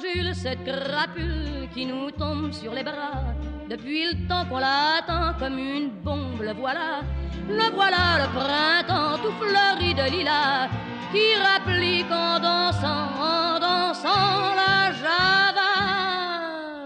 Jules 0.00 0.34
cette 0.34 0.64
crapule 0.64 1.68
qui 1.74 1.86
nous 1.86 2.10
tombe 2.12 2.52
sur 2.52 2.72
les 2.72 2.84
bras. 2.84 3.34
Depuis 3.68 4.04
le 4.06 4.28
temps 4.28 4.44
qu'on 4.48 4.58
l'attend 4.58 5.34
comme 5.38 5.58
une 5.58 5.90
bombe, 5.90 6.40
le 6.40 6.52
voilà, 6.52 7.00
le 7.48 7.74
voilà 7.74 8.04
le 8.22 8.28
printemps 8.38 9.18
tout 9.22 9.32
fleuri 9.40 9.94
de 9.94 10.10
lilas 10.10 10.68
qui 11.12 11.34
rapplique 11.48 12.10
en 12.12 12.38
dansant, 12.38 13.08
en 13.18 13.58
dansant 13.58 14.54
la 14.60 14.92
java. 15.00 15.72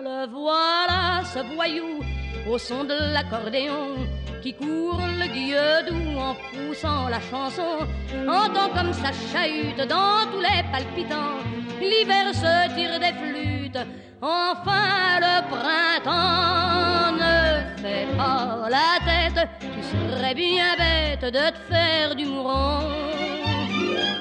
Le 0.02 0.26
voilà 0.30 1.22
ce 1.24 1.40
voyou 1.54 2.00
au 2.48 2.56
son 2.56 2.84
de 2.84 2.94
l'accordéon 3.12 3.96
qui 4.42 4.54
court 4.54 5.00
le 5.20 5.26
guilledou 5.26 6.18
en 6.18 6.34
poussant 6.34 7.08
la 7.08 7.20
chanson, 7.20 7.86
entend 8.26 8.70
comme 8.74 8.92
ça 8.94 9.10
chahute 9.30 9.86
dans 9.86 10.26
tous 10.32 10.40
les 10.40 10.62
palpitants. 10.72 11.51
L'hiver 11.82 12.26
se 12.32 12.54
tire 12.76 12.98
des 13.00 13.12
flûtes, 13.20 13.84
enfin 14.20 15.18
le 15.26 15.36
printemps 15.52 17.12
ne 17.22 17.36
fait 17.82 18.06
pas 18.16 18.68
la 18.70 18.90
tête. 19.04 19.40
Tu 19.60 19.82
serais 19.92 20.34
bien 20.34 20.76
bête 20.78 21.24
de 21.24 21.50
te 21.50 21.60
faire 21.68 22.14
du 22.14 22.24
mourant. 22.26 22.84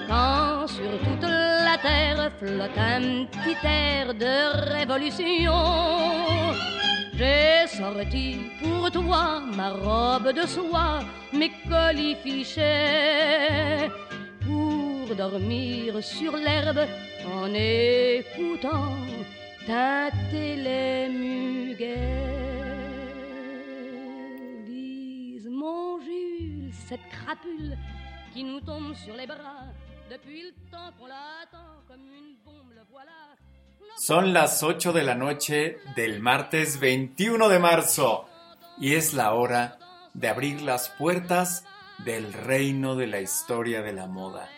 Quand 0.08 0.66
sur 0.68 0.92
toute 1.06 1.30
la 1.30 1.78
terre 1.78 2.32
flotte 2.40 2.78
un 2.78 3.26
petit 3.26 3.60
air 3.64 4.16
de 4.16 4.36
révolution. 4.74 5.62
J'ai 7.14 7.68
sorti 7.68 8.26
pour 8.60 8.90
toi 8.90 9.44
ma 9.56 9.70
robe 9.70 10.34
de 10.34 10.48
soie, 10.48 11.02
mes 11.32 11.52
colifichets, 11.70 12.62
pour 14.44 15.16
dormir 15.16 16.02
sur 16.02 16.36
l'herbe 16.36 16.88
en 17.26 17.54
écoutant 17.54 18.96
tâter 19.66 20.56
les 20.56 21.10
muguets. 21.10 22.38
Lise 24.68 25.50
mon 25.50 26.00
Jules, 26.00 26.72
cette 26.88 27.08
crapule 27.10 27.78
qui 28.34 28.44
nous 28.44 28.62
tombe 28.62 28.94
sur 28.96 29.16
les 29.16 29.28
bras 29.28 29.66
depuis 30.10 30.42
le 30.42 30.52
temps 30.70 30.92
qu'on 31.00 31.08
l'attend 31.08 31.84
comme 31.88 32.02
une 32.02 32.36
bombe, 32.44 32.72
le 32.76 32.82
voilà. 32.90 33.12
Son 33.98 34.22
las 34.22 34.62
8 34.62 34.88
de 34.94 35.00
la 35.00 35.16
noche 35.16 35.78
del 35.96 36.20
martes 36.20 36.78
21 36.80 37.50
de 37.50 37.60
marzo 37.60 38.26
y 38.80 38.94
es 38.94 39.14
la 39.14 39.34
hora 39.34 39.78
de 40.14 40.28
abrir 40.28 40.62
las 40.62 40.90
puertas 40.90 41.66
del 42.00 42.34
reino 42.34 42.96
de 42.96 43.08
la 43.08 43.22
historia 43.22 43.82
de 43.82 43.94
la 43.94 44.08
moda. 44.08 44.50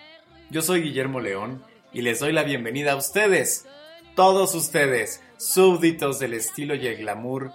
Yo 0.50 0.62
soy 0.62 0.81
Guillermo 0.81 1.19
León 1.19 1.63
y 1.93 2.01
les 2.01 2.19
doy 2.19 2.33
la 2.33 2.43
bienvenida 2.43 2.93
a 2.93 2.95
ustedes, 2.95 3.67
todos 4.15 4.55
ustedes, 4.55 5.21
súbditos 5.37 6.19
del 6.19 6.33
estilo 6.33 6.75
y 6.75 6.87
el 6.87 6.97
glamour, 6.97 7.51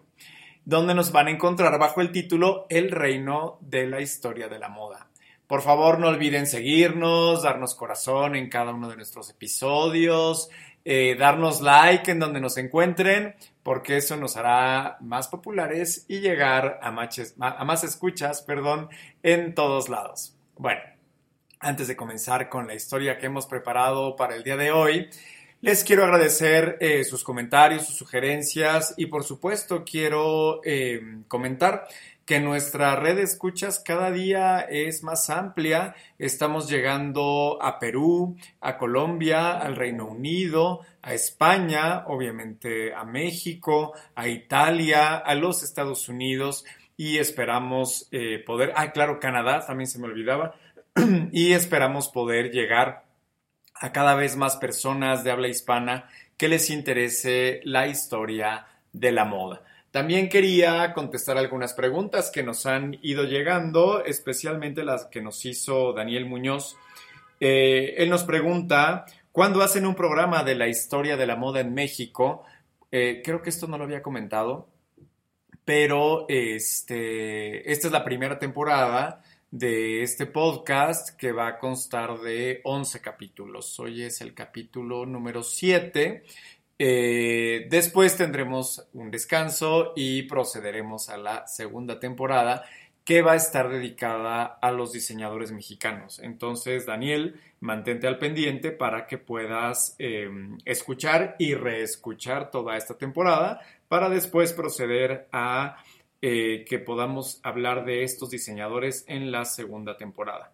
donde 0.64 0.96
nos 0.96 1.12
van 1.12 1.28
a 1.28 1.30
encontrar 1.30 1.78
bajo 1.78 2.00
el 2.00 2.10
título 2.10 2.66
El 2.70 2.90
reino 2.90 3.58
de 3.60 3.86
la 3.86 4.00
historia 4.00 4.48
de 4.48 4.58
la 4.58 4.68
moda. 4.68 5.06
Por 5.46 5.62
favor, 5.62 6.00
no 6.00 6.08
olviden 6.08 6.48
seguirnos, 6.48 7.44
darnos 7.44 7.76
corazón 7.76 8.34
en 8.34 8.48
cada 8.48 8.74
uno 8.74 8.88
de 8.88 8.96
nuestros 8.96 9.30
episodios, 9.30 10.50
eh, 10.84 11.14
darnos 11.16 11.60
like 11.60 12.10
en 12.10 12.18
donde 12.18 12.40
nos 12.40 12.56
encuentren, 12.56 13.36
porque 13.62 13.98
eso 13.98 14.16
nos 14.16 14.36
hará 14.36 14.96
más 15.02 15.28
populares 15.28 16.04
y 16.08 16.18
llegar 16.18 16.80
a, 16.82 16.88
a 16.88 17.64
más 17.64 17.84
escuchas 17.84 18.42
perdón, 18.42 18.88
en 19.22 19.54
todos 19.54 19.88
lados. 19.88 20.34
Bueno, 20.56 20.80
antes 21.60 21.88
de 21.88 21.96
comenzar 21.96 22.48
con 22.48 22.66
la 22.66 22.74
historia 22.74 23.18
que 23.18 23.26
hemos 23.26 23.46
preparado 23.46 24.16
para 24.16 24.34
el 24.34 24.42
día 24.42 24.56
de 24.56 24.72
hoy, 24.72 25.08
les 25.60 25.84
quiero 25.84 26.04
agradecer 26.04 26.78
eh, 26.80 27.04
sus 27.04 27.22
comentarios, 27.22 27.86
sus 27.86 27.96
sugerencias 27.96 28.94
y 28.96 29.06
por 29.06 29.24
supuesto 29.24 29.84
quiero 29.84 30.62
eh, 30.64 31.18
comentar 31.28 31.86
que 32.24 32.40
nuestra 32.40 32.96
red 32.96 33.16
de 33.16 33.24
escuchas 33.24 33.82
cada 33.84 34.10
día 34.10 34.60
es 34.60 35.02
más 35.02 35.28
amplia. 35.28 35.94
Estamos 36.18 36.70
llegando 36.70 37.58
a 37.60 37.78
Perú, 37.78 38.36
a 38.60 38.78
Colombia, 38.78 39.58
al 39.58 39.76
Reino 39.76 40.06
Unido, 40.06 40.80
a 41.02 41.12
España, 41.12 42.04
obviamente 42.06 42.94
a 42.94 43.04
México, 43.04 43.92
a 44.14 44.28
Italia, 44.28 45.16
a 45.16 45.34
los 45.34 45.62
Estados 45.62 46.08
Unidos 46.08 46.64
y 47.00 47.16
esperamos 47.16 48.08
eh, 48.12 48.42
poder, 48.44 48.74
ah, 48.76 48.92
claro, 48.92 49.18
Canadá, 49.20 49.64
también 49.66 49.88
se 49.88 49.98
me 49.98 50.04
olvidaba, 50.04 50.54
y 51.32 51.52
esperamos 51.52 52.08
poder 52.08 52.50
llegar 52.50 53.04
a 53.74 53.92
cada 53.92 54.14
vez 54.14 54.36
más 54.36 54.56
personas 54.56 55.24
de 55.24 55.30
habla 55.30 55.48
hispana 55.48 56.08
que 56.36 56.48
les 56.48 56.70
interese 56.70 57.60
la 57.64 57.86
historia 57.86 58.66
de 58.92 59.12
la 59.12 59.24
moda. 59.24 59.62
También 59.90 60.28
quería 60.28 60.92
contestar 60.92 61.36
algunas 61.36 61.74
preguntas 61.74 62.30
que 62.30 62.42
nos 62.42 62.66
han 62.66 62.98
ido 63.02 63.24
llegando, 63.24 64.04
especialmente 64.04 64.84
las 64.84 65.06
que 65.06 65.20
nos 65.20 65.44
hizo 65.44 65.92
Daniel 65.92 66.26
Muñoz. 66.26 66.76
Eh, 67.40 67.94
él 67.98 68.08
nos 68.08 68.24
pregunta, 68.24 69.06
¿cuándo 69.32 69.62
hacen 69.62 69.86
un 69.86 69.94
programa 69.94 70.44
de 70.44 70.54
la 70.54 70.68
historia 70.68 71.16
de 71.16 71.26
la 71.26 71.36
moda 71.36 71.60
en 71.60 71.74
México? 71.74 72.44
Eh, 72.92 73.22
creo 73.24 73.42
que 73.42 73.50
esto 73.50 73.66
no 73.66 73.78
lo 73.78 73.84
había 73.84 74.02
comentado, 74.02 74.68
pero 75.64 76.26
este, 76.28 77.70
esta 77.70 77.88
es 77.88 77.92
la 77.92 78.04
primera 78.04 78.38
temporada 78.38 79.22
de 79.50 80.02
este 80.02 80.26
podcast 80.26 81.16
que 81.16 81.32
va 81.32 81.48
a 81.48 81.58
constar 81.58 82.20
de 82.20 82.60
11 82.62 83.00
capítulos. 83.00 83.78
Hoy 83.80 84.02
es 84.02 84.20
el 84.20 84.32
capítulo 84.32 85.04
número 85.06 85.42
7. 85.42 86.22
Eh, 86.78 87.66
después 87.68 88.16
tendremos 88.16 88.86
un 88.92 89.10
descanso 89.10 89.92
y 89.96 90.22
procederemos 90.22 91.08
a 91.08 91.16
la 91.16 91.46
segunda 91.48 91.98
temporada 91.98 92.64
que 93.04 93.22
va 93.22 93.32
a 93.32 93.36
estar 93.36 93.68
dedicada 93.68 94.44
a 94.44 94.70
los 94.70 94.92
diseñadores 94.92 95.50
mexicanos. 95.50 96.20
Entonces, 96.20 96.86
Daniel, 96.86 97.40
mantente 97.58 98.06
al 98.06 98.18
pendiente 98.18 98.70
para 98.70 99.06
que 99.08 99.18
puedas 99.18 99.96
em, 99.98 100.58
escuchar 100.64 101.34
y 101.40 101.54
reescuchar 101.54 102.52
toda 102.52 102.76
esta 102.76 102.96
temporada 102.96 103.60
para 103.88 104.08
después 104.08 104.52
proceder 104.52 105.26
a 105.32 105.82
eh, 106.22 106.64
que 106.68 106.78
podamos 106.78 107.40
hablar 107.42 107.84
de 107.84 108.02
estos 108.02 108.30
diseñadores 108.30 109.04
en 109.08 109.32
la 109.32 109.44
segunda 109.44 109.96
temporada. 109.96 110.52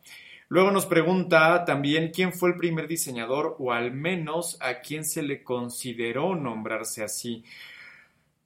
Luego 0.49 0.71
nos 0.71 0.87
pregunta 0.87 1.65
también 1.65 2.13
quién 2.13 2.33
fue 2.33 2.51
el 2.51 2.57
primer 2.57 2.87
diseñador 2.87 3.57
o 3.59 3.73
al 3.73 3.91
menos 3.93 4.59
a 4.61 4.81
quién 4.81 5.05
se 5.05 5.23
le 5.23 5.43
consideró 5.43 6.37
nombrarse 6.37 7.03
así. 7.03 7.43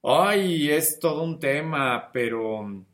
Ay, 0.02 0.70
es 0.70 0.98
todo 0.98 1.22
un 1.22 1.38
tema, 1.38 2.10
pero 2.10 2.84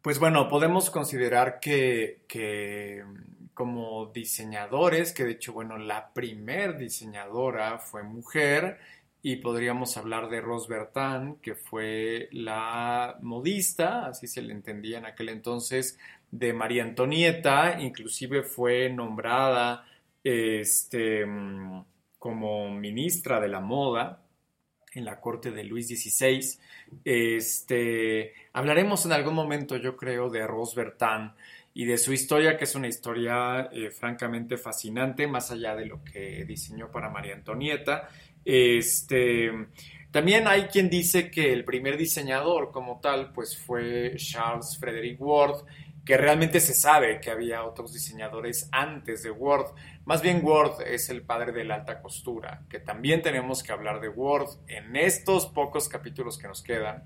pues 0.00 0.18
bueno, 0.20 0.48
podemos 0.48 0.88
considerar 0.90 1.58
que, 1.58 2.22
que, 2.28 3.04
como 3.52 4.06
diseñadores, 4.06 5.12
que 5.12 5.24
de 5.24 5.32
hecho, 5.32 5.52
bueno, 5.52 5.76
la 5.76 6.12
primer 6.12 6.78
diseñadora 6.78 7.78
fue 7.78 8.04
mujer 8.04 8.78
y 9.22 9.36
podríamos 9.36 9.96
hablar 9.96 10.30
de 10.30 10.40
Rose 10.40 10.68
Bertin, 10.68 11.36
que 11.42 11.54
fue 11.54 12.28
la 12.32 13.18
modista, 13.20 14.06
así 14.06 14.26
se 14.26 14.42
le 14.42 14.52
entendía 14.52 14.98
en 14.98 15.06
aquel 15.06 15.28
entonces, 15.28 15.98
de 16.30 16.52
María 16.52 16.84
Antonieta, 16.84 17.80
inclusive 17.80 18.42
fue 18.42 18.88
nombrada 18.88 19.84
este, 20.22 21.26
como 22.18 22.70
ministra 22.70 23.40
de 23.40 23.48
la 23.48 23.60
moda 23.60 24.22
en 24.92 25.04
la 25.04 25.20
corte 25.20 25.50
de 25.50 25.64
Luis 25.64 25.88
XVI. 25.88 26.58
Este, 27.04 28.32
hablaremos 28.52 29.04
en 29.06 29.12
algún 29.12 29.34
momento, 29.34 29.76
yo 29.76 29.96
creo, 29.96 30.30
de 30.30 30.46
Rose 30.46 30.74
Bertin 30.76 31.32
y 31.72 31.84
de 31.84 31.98
su 31.98 32.12
historia, 32.12 32.56
que 32.56 32.64
es 32.64 32.74
una 32.74 32.88
historia 32.88 33.68
eh, 33.72 33.90
francamente 33.90 34.56
fascinante, 34.56 35.26
más 35.26 35.50
allá 35.50 35.76
de 35.76 35.86
lo 35.86 36.02
que 36.04 36.44
diseñó 36.44 36.90
para 36.90 37.10
María 37.10 37.34
Antonieta. 37.34 38.08
Este, 38.44 39.50
también 40.10 40.48
hay 40.48 40.64
quien 40.64 40.90
dice 40.90 41.30
que 41.30 41.52
el 41.52 41.64
primer 41.64 41.96
diseñador 41.96 42.72
como 42.72 43.00
tal, 43.00 43.32
pues 43.32 43.56
fue 43.56 44.14
Charles 44.16 44.76
Frederick 44.78 45.20
Ward, 45.20 45.64
que 46.04 46.16
realmente 46.16 46.58
se 46.60 46.74
sabe 46.74 47.20
que 47.20 47.30
había 47.30 47.64
otros 47.64 47.92
diseñadores 47.92 48.68
antes 48.72 49.22
de 49.22 49.30
Word. 49.30 49.74
Más 50.06 50.22
bien 50.22 50.44
Word 50.44 50.82
es 50.82 51.08
el 51.10 51.22
padre 51.22 51.52
de 51.52 51.64
la 51.64 51.76
alta 51.76 52.00
costura, 52.00 52.64
que 52.68 52.80
también 52.80 53.22
tenemos 53.22 53.62
que 53.62 53.70
hablar 53.70 54.00
de 54.00 54.08
Word 54.08 54.48
en 54.66 54.96
estos 54.96 55.46
pocos 55.46 55.88
capítulos 55.88 56.38
que 56.38 56.48
nos 56.48 56.62
quedan, 56.62 57.04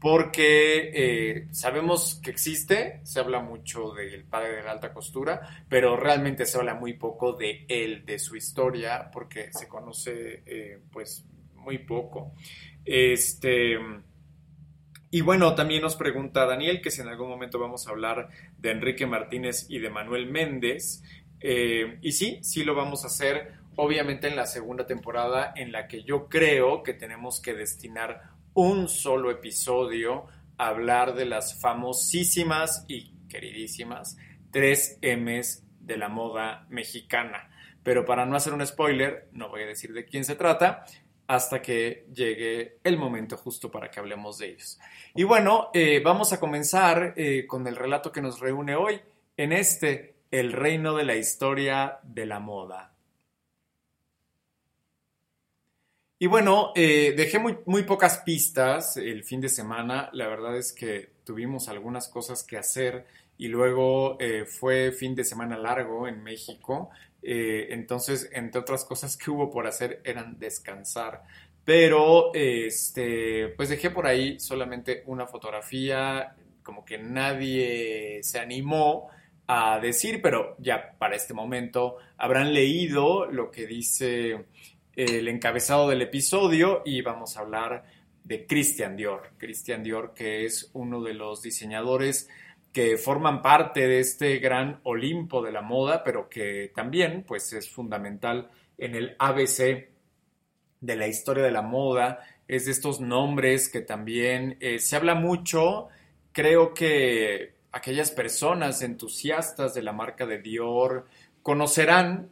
porque 0.00 0.90
eh, 0.94 1.48
sabemos 1.52 2.20
que 2.22 2.30
existe, 2.30 3.00
se 3.04 3.20
habla 3.20 3.40
mucho 3.40 3.92
del 3.92 4.24
padre 4.24 4.56
de 4.56 4.62
la 4.62 4.72
alta 4.72 4.92
costura, 4.92 5.64
pero 5.68 5.96
realmente 5.96 6.44
se 6.46 6.58
habla 6.58 6.74
muy 6.74 6.94
poco 6.94 7.32
de 7.32 7.64
él, 7.68 8.04
de 8.04 8.18
su 8.18 8.36
historia, 8.36 9.10
porque 9.12 9.50
se 9.52 9.68
conoce 9.68 10.42
eh, 10.46 10.80
pues 10.92 11.24
muy 11.54 11.78
poco. 11.78 12.34
Este 12.84 13.78
y 15.10 15.22
bueno, 15.22 15.54
también 15.54 15.82
nos 15.82 15.96
pregunta 15.96 16.44
Daniel 16.46 16.82
que 16.82 16.90
si 16.90 17.00
en 17.00 17.08
algún 17.08 17.28
momento 17.28 17.58
vamos 17.58 17.86
a 17.86 17.90
hablar 17.90 18.28
de 18.58 18.72
Enrique 18.72 19.06
Martínez 19.06 19.66
y 19.68 19.78
de 19.78 19.88
Manuel 19.88 20.26
Méndez. 20.26 21.02
Eh, 21.40 21.98
y 22.02 22.12
sí, 22.12 22.40
sí 22.42 22.64
lo 22.64 22.74
vamos 22.74 23.04
a 23.04 23.06
hacer, 23.06 23.54
obviamente 23.76 24.26
en 24.26 24.36
la 24.36 24.46
segunda 24.46 24.86
temporada 24.86 25.54
en 25.56 25.70
la 25.70 25.86
que 25.86 26.02
yo 26.02 26.28
creo 26.28 26.82
que 26.82 26.92
tenemos 26.92 27.40
que 27.40 27.54
destinar 27.54 28.35
un 28.56 28.88
solo 28.88 29.30
episodio 29.30 30.26
hablar 30.56 31.14
de 31.14 31.26
las 31.26 31.60
famosísimas 31.60 32.86
y 32.88 33.12
queridísimas 33.28 34.16
3 34.50 35.00
M's 35.02 35.62
de 35.78 35.98
la 35.98 36.08
moda 36.08 36.66
mexicana. 36.70 37.50
Pero 37.82 38.06
para 38.06 38.24
no 38.24 38.34
hacer 38.34 38.54
un 38.54 38.66
spoiler, 38.66 39.28
no 39.32 39.50
voy 39.50 39.62
a 39.62 39.66
decir 39.66 39.92
de 39.92 40.06
quién 40.06 40.24
se 40.24 40.36
trata, 40.36 40.86
hasta 41.26 41.60
que 41.60 42.06
llegue 42.14 42.78
el 42.82 42.96
momento 42.96 43.36
justo 43.36 43.70
para 43.70 43.90
que 43.90 44.00
hablemos 44.00 44.38
de 44.38 44.52
ellos. 44.52 44.78
Y 45.14 45.24
bueno, 45.24 45.68
eh, 45.74 46.00
vamos 46.02 46.32
a 46.32 46.40
comenzar 46.40 47.12
eh, 47.16 47.46
con 47.46 47.66
el 47.66 47.76
relato 47.76 48.10
que 48.10 48.22
nos 48.22 48.40
reúne 48.40 48.74
hoy 48.74 48.98
en 49.36 49.52
este, 49.52 50.16
el 50.30 50.54
reino 50.54 50.96
de 50.96 51.04
la 51.04 51.16
historia 51.16 51.98
de 52.04 52.24
la 52.24 52.40
moda. 52.40 52.95
Y 56.18 56.26
bueno, 56.26 56.72
eh, 56.74 57.12
dejé 57.16 57.38
muy, 57.38 57.58
muy, 57.66 57.82
pocas 57.82 58.18
pistas 58.18 58.96
el 58.96 59.22
fin 59.22 59.40
de 59.40 59.48
semana. 59.48 60.08
La 60.12 60.28
verdad 60.28 60.56
es 60.56 60.72
que 60.72 61.10
tuvimos 61.24 61.68
algunas 61.68 62.08
cosas 62.08 62.42
que 62.42 62.56
hacer 62.56 63.06
y 63.36 63.48
luego 63.48 64.16
fue 64.46 64.92
fin 64.92 65.14
de 65.14 65.24
semana 65.24 65.58
largo 65.58 66.08
en 66.08 66.22
México. 66.22 66.90
Eh, 67.28 67.74
entonces, 67.74 68.30
entre 68.32 68.60
otras 68.60 68.84
cosas 68.84 69.16
que 69.16 69.32
hubo 69.32 69.50
por 69.50 69.66
hacer 69.66 70.00
eran 70.04 70.38
descansar. 70.38 71.24
Pero, 71.64 72.32
este, 72.32 73.48
pues 73.56 73.68
dejé 73.68 73.90
por 73.90 74.06
ahí 74.06 74.38
solamente 74.38 75.02
una 75.06 75.26
fotografía, 75.26 76.36
como 76.62 76.84
que 76.84 76.98
nadie 76.98 78.20
se 78.22 78.38
animó 78.38 79.08
a 79.48 79.80
decir, 79.80 80.22
pero 80.22 80.56
ya 80.60 80.94
para 80.98 81.16
este 81.16 81.34
momento 81.34 81.96
habrán 82.16 82.54
leído 82.54 83.26
lo 83.26 83.50
que 83.50 83.66
dice 83.66 84.46
el 84.96 85.28
encabezado 85.28 85.88
del 85.88 86.00
episodio 86.00 86.80
y 86.84 87.02
vamos 87.02 87.36
a 87.36 87.40
hablar 87.40 87.84
de 88.24 88.46
Christian 88.46 88.96
Dior. 88.96 89.30
Christian 89.36 89.82
Dior, 89.82 90.14
que 90.14 90.46
es 90.46 90.70
uno 90.72 91.02
de 91.02 91.12
los 91.12 91.42
diseñadores 91.42 92.28
que 92.72 92.96
forman 92.96 93.42
parte 93.42 93.86
de 93.86 94.00
este 94.00 94.38
gran 94.38 94.80
Olimpo 94.84 95.42
de 95.42 95.52
la 95.52 95.60
moda, 95.60 96.02
pero 96.02 96.28
que 96.28 96.72
también 96.74 97.24
pues, 97.26 97.52
es 97.52 97.70
fundamental 97.70 98.50
en 98.78 98.94
el 98.94 99.16
ABC 99.18 99.88
de 100.80 100.96
la 100.96 101.06
historia 101.06 101.44
de 101.44 101.50
la 101.50 101.62
moda, 101.62 102.20
es 102.48 102.64
de 102.64 102.72
estos 102.72 103.00
nombres 103.00 103.68
que 103.68 103.82
también 103.82 104.56
eh, 104.60 104.78
se 104.78 104.96
habla 104.96 105.14
mucho, 105.14 105.88
creo 106.32 106.72
que 106.74 107.54
aquellas 107.72 108.10
personas 108.10 108.82
entusiastas 108.82 109.74
de 109.74 109.82
la 109.82 109.92
marca 109.92 110.26
de 110.26 110.38
Dior 110.38 111.06
conocerán 111.42 112.30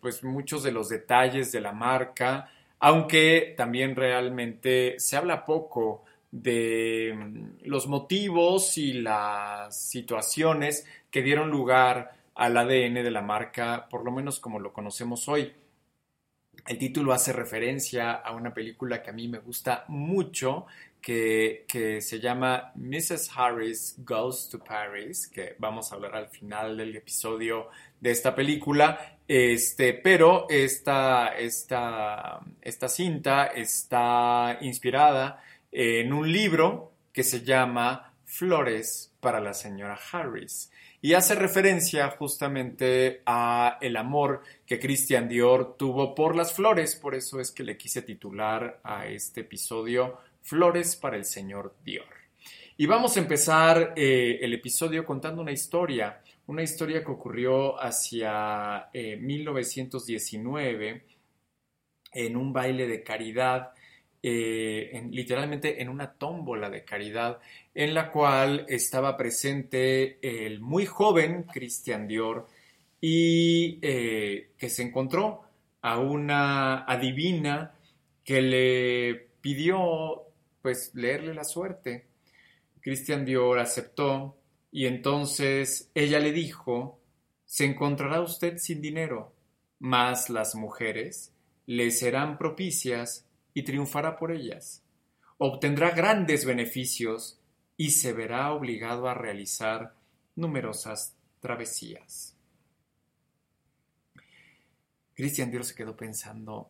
pues 0.00 0.24
muchos 0.24 0.62
de 0.62 0.72
los 0.72 0.88
detalles 0.88 1.52
de 1.52 1.60
la 1.60 1.72
marca, 1.72 2.50
aunque 2.78 3.54
también 3.56 3.96
realmente 3.96 4.98
se 4.98 5.16
habla 5.16 5.44
poco 5.44 6.04
de 6.30 7.14
mm, 7.16 7.68
los 7.68 7.86
motivos 7.86 8.76
y 8.78 8.94
las 8.94 9.76
situaciones 9.88 10.86
que 11.10 11.22
dieron 11.22 11.50
lugar 11.50 12.16
al 12.34 12.56
ADN 12.56 12.94
de 12.94 13.10
la 13.10 13.22
marca, 13.22 13.88
por 13.88 14.04
lo 14.04 14.10
menos 14.12 14.40
como 14.40 14.58
lo 14.60 14.72
conocemos 14.72 15.28
hoy. 15.28 15.52
El 16.66 16.78
título 16.78 17.12
hace 17.12 17.32
referencia 17.32 18.12
a 18.12 18.32
una 18.32 18.52
película 18.52 19.02
que 19.02 19.10
a 19.10 19.12
mí 19.12 19.28
me 19.28 19.38
gusta 19.38 19.84
mucho, 19.88 20.66
que, 21.00 21.64
se 22.00 22.18
llama 22.18 22.72
Mrs. 22.74 23.30
Harris 23.36 23.94
Goes 23.98 24.48
to 24.48 24.58
Paris, 24.58 25.28
que 25.28 25.54
vamos 25.58 25.92
a 25.92 25.94
hablar 25.94 26.16
al 26.16 26.28
final 26.28 26.76
del 26.76 26.96
episodio 26.96 27.68
de 28.00 28.10
esta 28.10 28.34
película. 28.34 29.15
Este, 29.28 29.94
pero 29.94 30.46
esta, 30.48 31.36
esta, 31.36 32.40
esta 32.62 32.88
cinta 32.88 33.46
está 33.46 34.58
inspirada 34.60 35.42
en 35.72 36.12
un 36.12 36.30
libro 36.30 36.92
que 37.12 37.24
se 37.24 37.42
llama 37.42 38.12
Flores 38.24 39.12
para 39.20 39.40
la 39.40 39.52
señora 39.52 39.98
Harris 40.12 40.70
y 41.06 41.14
hace 41.14 41.34
referencia 41.34 42.10
justamente 42.10 43.22
a 43.26 43.78
el 43.80 43.96
amor 43.96 44.42
que 44.66 44.80
Christian 44.80 45.28
Dior 45.28 45.76
tuvo 45.76 46.14
por 46.14 46.34
las 46.34 46.52
flores, 46.52 46.96
por 46.96 47.14
eso 47.14 47.38
es 47.38 47.52
que 47.52 47.62
le 47.62 47.76
quise 47.76 48.02
titular 48.02 48.80
a 48.82 49.06
este 49.06 49.42
episodio 49.42 50.18
Flores 50.42 50.96
para 50.96 51.16
el 51.16 51.24
señor 51.24 51.74
Dior. 51.84 52.06
Y 52.76 52.86
vamos 52.86 53.16
a 53.16 53.20
empezar 53.20 53.94
eh, 53.96 54.38
el 54.42 54.54
episodio 54.54 55.04
contando 55.04 55.42
una 55.42 55.52
historia, 55.52 56.20
una 56.46 56.62
historia 56.62 57.04
que 57.04 57.10
ocurrió 57.10 57.80
hacia 57.82 58.88
1919 58.92 60.88
eh, 60.88 61.02
en 62.12 62.36
un 62.36 62.52
baile 62.52 62.86
de 62.86 63.02
caridad 63.02 63.72
eh, 64.28 65.06
literalmente 65.10 65.80
en 65.80 65.88
una 65.88 66.14
tómbola 66.14 66.68
de 66.68 66.84
caridad 66.84 67.38
en 67.74 67.94
la 67.94 68.10
cual 68.10 68.66
estaba 68.68 69.16
presente 69.16 70.18
el 70.20 70.60
muy 70.60 70.84
joven 70.84 71.44
Christian 71.44 72.08
Dior 72.08 72.48
y 73.00 73.78
eh, 73.82 74.50
que 74.58 74.68
se 74.68 74.82
encontró 74.82 75.42
a 75.82 76.00
una 76.00 76.84
adivina 76.86 77.74
que 78.24 78.42
le 78.42 79.28
pidió 79.40 80.24
pues 80.60 80.92
leerle 80.94 81.32
la 81.32 81.44
suerte. 81.44 82.06
Christian 82.80 83.24
Dior 83.24 83.60
aceptó 83.60 84.36
Y 84.76 84.84
entonces 84.84 85.90
ella 85.94 86.18
le 86.18 86.32
dijo, 86.32 87.00
se 87.46 87.64
encontrará 87.64 88.20
usted 88.20 88.58
sin 88.58 88.82
dinero, 88.82 89.32
mas 89.78 90.28
las 90.28 90.54
mujeres 90.54 91.32
le 91.64 91.90
serán 91.90 92.36
propicias 92.36 93.24
y 93.54 93.62
triunfará 93.62 94.18
por 94.18 94.32
ellas. 94.32 94.82
Obtendrá 95.38 95.92
grandes 95.92 96.44
beneficios 96.44 97.40
y 97.78 97.92
se 97.92 98.12
verá 98.12 98.52
obligado 98.52 99.08
a 99.08 99.14
realizar 99.14 99.94
numerosas 100.34 101.16
travesías. 101.40 102.36
Christian 105.14 105.50
Dior 105.50 105.64
se 105.64 105.74
quedó 105.74 105.96
pensando, 105.96 106.68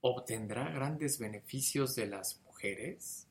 ¿obtendrá 0.00 0.70
grandes 0.70 1.20
beneficios 1.20 1.94
de 1.94 2.08
las 2.08 2.40
mujeres? 2.44 3.25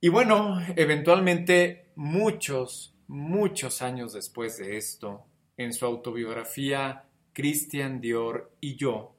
Y 0.00 0.08
bueno, 0.08 0.60
eventualmente 0.76 1.92
muchos, 1.96 2.94
muchos 3.08 3.80
años 3.80 4.12
después 4.12 4.58
de 4.58 4.76
esto, 4.76 5.24
en 5.56 5.72
su 5.72 5.86
autobiografía 5.86 7.04
Christian 7.32 8.00
Dior 8.00 8.52
y 8.60 8.76
yo, 8.76 9.14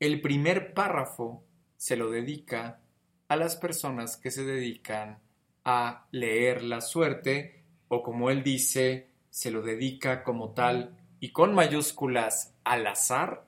el 0.00 0.20
primer 0.20 0.72
párrafo 0.72 1.44
se 1.76 1.96
lo 1.96 2.10
dedica 2.10 2.80
a 3.28 3.36
las 3.36 3.56
personas 3.56 4.16
que 4.16 4.30
se 4.30 4.44
dedican 4.44 5.18
a 5.64 6.06
leer 6.12 6.62
la 6.62 6.80
suerte 6.80 7.62
o 7.88 8.02
como 8.02 8.30
él 8.30 8.42
dice, 8.42 9.10
se 9.30 9.50
lo 9.50 9.62
dedica 9.62 10.22
como 10.22 10.52
tal 10.52 10.96
y 11.20 11.32
con 11.32 11.54
mayúsculas 11.54 12.54
al 12.64 12.86
azar 12.86 13.46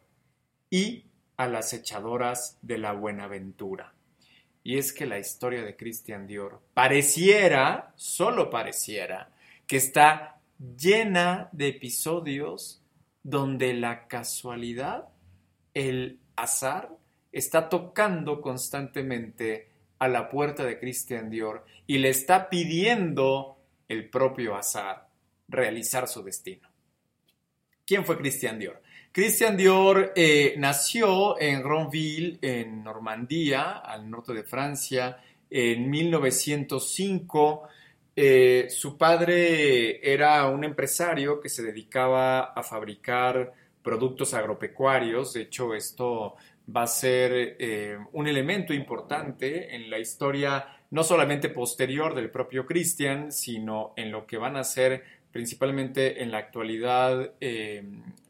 y 0.69 1.07
a 1.37 1.49
las 1.49 1.73
echadoras 1.73 2.59
de 2.61 2.79
la 2.79 2.93
buenaventura. 2.93 3.95
Y 4.69 4.77
es 4.77 4.93
que 4.93 5.07
la 5.07 5.19
historia 5.19 5.63
de 5.63 5.77
Christian 5.77 6.27
Dior 6.27 6.61
pareciera, 6.75 7.95
solo 7.97 8.51
pareciera, 8.51 9.31
que 9.67 9.79
está 9.79 10.43
llena 10.59 11.49
de 11.53 11.69
episodios 11.69 12.83
donde 13.23 13.73
la 13.73 14.07
casualidad, 14.07 15.09
el 15.73 16.21
azar, 16.37 16.91
está 17.33 17.71
tocando 17.71 18.43
constantemente 18.43 19.71
a 19.99 20.07
la 20.07 20.29
puerta 20.29 20.67
de 20.67 20.79
Christian 20.79 21.31
Dior 21.31 21.65
y 21.87 21.97
le 21.97 22.11
está 22.11 22.51
pidiendo 22.51 23.57
el 23.89 24.11
propio 24.11 24.55
azar 24.55 25.09
realizar 25.49 26.07
su 26.09 26.23
destino. 26.23 26.69
¿Quién 27.87 28.05
fue 28.05 28.19
Christian 28.19 28.59
Dior? 28.59 28.83
Christian 29.11 29.57
Dior 29.57 30.13
eh, 30.15 30.55
nació 30.59 31.41
en 31.41 31.63
Ronville, 31.63 32.39
en 32.43 32.85
Normandía, 32.85 33.79
al 33.79 34.09
norte 34.09 34.35
de 34.35 34.45
Francia, 34.45 35.19
en 35.51 35.89
1905. 35.89 37.69
Eh, 38.15 38.67
su 38.69 38.99
padre 38.99 40.13
era 40.13 40.47
un 40.49 40.63
empresario 40.63 41.41
que 41.41 41.49
se 41.49 41.63
dedicaba 41.63 42.53
a 42.53 42.63
fabricar 42.63 43.53
productos 43.83 44.35
agropecuarios. 44.35 45.33
De 45.33 45.43
hecho, 45.43 45.75
esto 45.75 46.37
va 46.75 46.83
a 46.83 46.87
ser 46.87 47.57
eh, 47.59 47.99
un 48.13 48.29
elemento 48.29 48.75
importante 48.75 49.75
en 49.75 49.89
la 49.89 49.99
historia 49.99 50.67
no 50.91 51.03
solamente 51.03 51.49
posterior 51.49 52.15
del 52.15 52.31
propio 52.31 52.67
Christian, 52.67 53.33
sino 53.33 53.95
en 53.97 54.13
lo 54.13 54.27
que 54.27 54.37
van 54.37 54.57
a 54.57 54.65
ser 54.65 55.03
principalmente 55.33 56.23
en 56.23 56.31
la 56.31 56.39
actualidad 56.39 57.33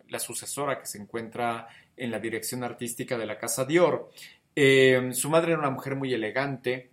la 0.09 0.19
sucesora 0.19 0.79
que 0.79 0.87
se 0.87 0.99
encuentra 0.99 1.69
en 1.97 2.11
la 2.11 2.19
dirección 2.19 2.65
artística 2.65 3.19
de 3.19 3.27
la 3.27 3.39
Casa 3.39 3.65
Dior. 3.65 4.11
Eh, 4.55 5.11
su 5.13 5.31
madre 5.31 5.53
era 5.53 5.61
una 5.61 5.71
mujer 5.71 5.97
muy 5.97 6.13
elegante, 6.13 6.91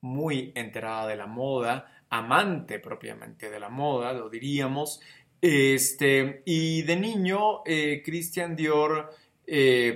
muy 0.00 0.52
enterada 0.54 1.06
de 1.08 1.16
la 1.16 1.26
moda, 1.26 2.04
amante 2.10 2.78
propiamente 2.78 3.50
de 3.50 3.60
la 3.60 3.68
moda, 3.68 4.12
lo 4.12 4.28
diríamos. 4.28 5.00
Este, 5.40 6.42
y 6.44 6.82
de 6.82 6.96
niño, 6.96 7.62
eh, 7.64 8.02
Christian 8.04 8.56
Dior, 8.56 9.10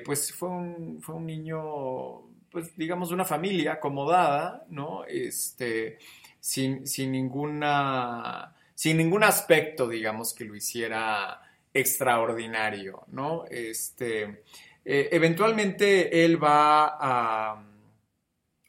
pues 0.04 0.32
fue 0.32 0.48
un, 0.48 1.00
fue 1.00 1.14
un 1.14 1.26
niño, 1.26 2.22
pues 2.50 2.76
digamos, 2.76 3.08
de 3.08 3.14
una 3.14 3.24
familia 3.24 3.74
acomodada, 3.74 4.64
¿no? 4.68 5.04
Este, 5.04 5.98
sin, 6.40 6.86
sin 6.86 7.12
ninguna 7.12 8.54
sin 8.74 8.96
ningún 8.96 9.24
aspecto, 9.24 9.88
digamos, 9.88 10.34
que 10.34 10.44
lo 10.44 10.54
hiciera 10.54 11.40
extraordinario, 11.74 13.02
¿no? 13.08 13.44
Este, 13.50 14.44
eh, 14.84 15.08
eventualmente 15.10 16.24
él 16.24 16.42
va 16.42 16.96
a, 17.00 17.64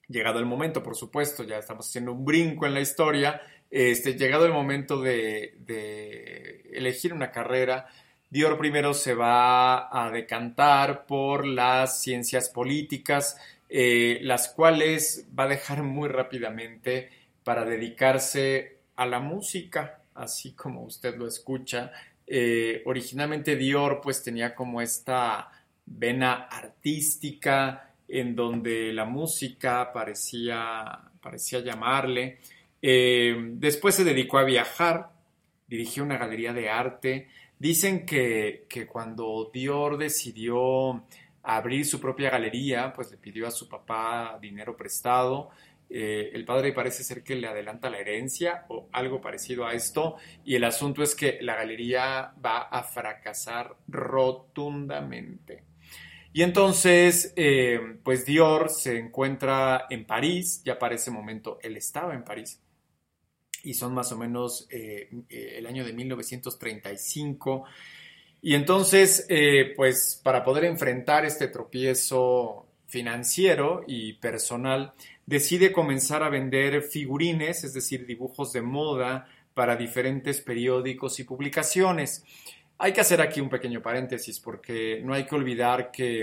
llegado 0.07 0.39
el 0.39 0.45
momento, 0.45 0.81
por 0.83 0.95
supuesto, 0.95 1.43
ya 1.43 1.59
estamos 1.59 1.87
haciendo 1.87 2.13
un 2.13 2.25
brinco 2.25 2.65
en 2.65 2.73
la 2.73 2.81
historia, 2.81 3.41
este, 3.69 4.13
llegado 4.15 4.45
el 4.45 4.53
momento 4.53 5.01
de, 5.01 5.55
elegir 6.73 7.13
una 7.13 7.31
carrera, 7.31 7.87
Dior 8.27 8.57
primero 8.57 8.93
se 8.93 9.13
va 9.13 9.87
a 9.91 10.09
decantar 10.09 11.05
por 11.05 11.45
las 11.45 12.01
ciencias 12.01 12.49
políticas, 12.49 13.37
eh, 13.69 14.19
las 14.23 14.49
cuales 14.49 15.27
va 15.37 15.43
a 15.43 15.47
dejar 15.47 15.83
muy 15.83 16.09
rápidamente 16.09 17.09
para 17.43 17.63
dedicarse 17.63 18.79
a 18.95 19.05
la 19.05 19.19
música, 19.19 20.01
así 20.15 20.51
como 20.53 20.83
usted 20.83 21.15
lo 21.15 21.27
escucha. 21.27 21.91
Eh, 22.27 22.81
originalmente 22.85 23.55
Dior 23.55 24.01
pues 24.01 24.23
tenía 24.23 24.55
como 24.55 24.81
esta 24.81 25.51
vena 25.85 26.47
artística 26.49 27.93
en 28.07 28.35
donde 28.35 28.91
la 28.93 29.05
música 29.05 29.91
parecía, 29.93 31.01
parecía 31.21 31.59
llamarle. 31.59 32.39
Eh, 32.81 33.35
después 33.53 33.95
se 33.95 34.03
dedicó 34.03 34.37
a 34.37 34.43
viajar, 34.43 35.09
dirigió 35.67 36.03
una 36.03 36.17
galería 36.17 36.53
de 36.53 36.69
arte. 36.69 37.27
Dicen 37.57 38.05
que, 38.05 38.65
que 38.69 38.85
cuando 38.85 39.49
Dior 39.53 39.97
decidió 39.97 41.03
abrir 41.43 41.85
su 41.85 41.99
propia 41.99 42.31
galería, 42.31 42.91
pues 42.93 43.11
le 43.11 43.17
pidió 43.17 43.47
a 43.47 43.51
su 43.51 43.69
papá 43.69 44.37
dinero 44.41 44.75
prestado 44.75 45.51
eh, 45.89 46.31
el 46.33 46.45
padre 46.45 46.73
parece 46.73 47.03
ser 47.03 47.23
que 47.23 47.35
le 47.35 47.47
adelanta 47.47 47.89
la 47.89 47.99
herencia 47.99 48.65
o 48.69 48.89
algo 48.91 49.21
parecido 49.21 49.65
a 49.65 49.73
esto 49.73 50.15
y 50.43 50.55
el 50.55 50.63
asunto 50.63 51.03
es 51.03 51.13
que 51.15 51.37
la 51.41 51.55
galería 51.55 52.33
va 52.43 52.63
a 52.63 52.83
fracasar 52.83 53.75
rotundamente. 53.87 55.63
Y 56.33 56.41
entonces, 56.41 57.33
eh, 57.37 57.79
pues 58.03 58.25
Dior 58.25 58.69
se 58.69 58.97
encuentra 58.97 59.85
en 59.89 60.05
París, 60.05 60.61
ya 60.65 60.77
para 60.77 60.95
ese 60.95 61.11
momento 61.11 61.59
él 61.61 61.77
estaba 61.77 62.13
en 62.13 62.25
París, 62.25 62.61
y 63.63 63.73
son 63.73 63.93
más 63.93 64.11
o 64.11 64.17
menos 64.17 64.67
eh, 64.69 65.09
el 65.29 65.65
año 65.65 65.85
de 65.85 65.93
1935. 65.93 67.63
Y 68.41 68.53
entonces, 68.53 69.25
pues 69.75 70.19
para 70.23 70.43
poder 70.43 70.65
enfrentar 70.65 71.25
este 71.25 71.47
tropiezo 71.47 72.64
financiero 72.95 73.83
y 73.87 74.13
personal, 74.13 74.93
decide 75.25 75.73
comenzar 75.73 76.23
a 76.23 76.29
vender 76.29 76.81
figurines, 76.81 77.65
es 77.65 77.73
decir, 77.73 78.05
dibujos 78.05 78.53
de 78.53 78.61
moda 78.61 79.27
para 79.53 79.75
diferentes 79.75 80.39
periódicos 80.39 81.19
y 81.19 81.25
publicaciones. 81.25 82.23
Hay 82.77 82.93
que 82.93 83.01
hacer 83.01 83.19
aquí 83.19 83.41
un 83.41 83.49
pequeño 83.49 83.81
paréntesis 83.81 84.39
porque 84.39 85.01
no 85.03 85.13
hay 85.13 85.25
que 85.25 85.35
olvidar 85.35 85.91
que 85.91 86.21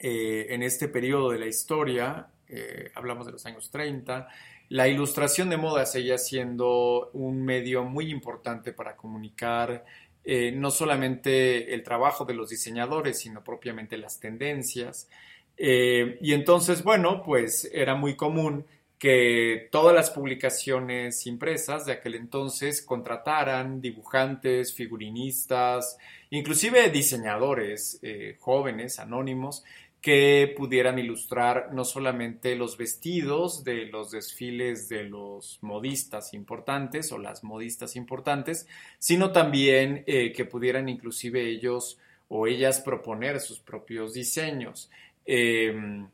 eh, 0.00 0.46
en 0.50 0.64
este 0.64 0.88
periodo 0.88 1.30
de 1.30 1.38
la 1.38 1.46
historia, 1.46 2.26
eh, 2.48 2.90
hablamos 2.96 3.24
de 3.24 3.32
los 3.32 3.46
años 3.46 3.70
30, 3.70 4.26
la 4.70 4.88
ilustración 4.88 5.50
de 5.50 5.56
moda 5.56 5.86
seguía 5.86 6.18
siendo 6.18 7.10
un 7.12 7.44
medio 7.44 7.84
muy 7.84 8.10
importante 8.10 8.72
para 8.72 8.96
comunicar 8.96 9.84
eh, 10.24 10.50
no 10.50 10.72
solamente 10.72 11.74
el 11.74 11.84
trabajo 11.84 12.24
de 12.24 12.34
los 12.34 12.48
diseñadores, 12.48 13.20
sino 13.20 13.44
propiamente 13.44 13.96
las 13.98 14.18
tendencias. 14.18 15.08
Eh, 15.56 16.18
y 16.20 16.32
entonces, 16.32 16.82
bueno, 16.82 17.22
pues 17.24 17.70
era 17.72 17.94
muy 17.94 18.16
común 18.16 18.64
que 18.98 19.68
todas 19.70 19.94
las 19.94 20.10
publicaciones 20.10 21.26
impresas 21.26 21.84
de 21.84 21.92
aquel 21.92 22.14
entonces 22.14 22.80
contrataran 22.80 23.80
dibujantes, 23.80 24.72
figurinistas, 24.72 25.98
inclusive 26.30 26.88
diseñadores 26.90 27.98
eh, 28.02 28.36
jóvenes, 28.40 28.98
anónimos, 28.98 29.62
que 30.00 30.52
pudieran 30.54 30.98
ilustrar 30.98 31.72
no 31.72 31.84
solamente 31.84 32.56
los 32.56 32.76
vestidos 32.76 33.64
de 33.64 33.86
los 33.86 34.10
desfiles 34.10 34.88
de 34.90 35.04
los 35.04 35.58
modistas 35.62 36.34
importantes 36.34 37.10
o 37.10 37.16
las 37.16 37.42
modistas 37.42 37.96
importantes, 37.96 38.66
sino 38.98 39.32
también 39.32 40.04
eh, 40.06 40.32
que 40.32 40.44
pudieran 40.44 40.90
inclusive 40.90 41.48
ellos 41.48 41.98
o 42.28 42.46
ellas 42.46 42.80
proponer 42.80 43.40
sus 43.40 43.60
propios 43.60 44.12
diseños. 44.12 44.90
Em, 45.24 46.08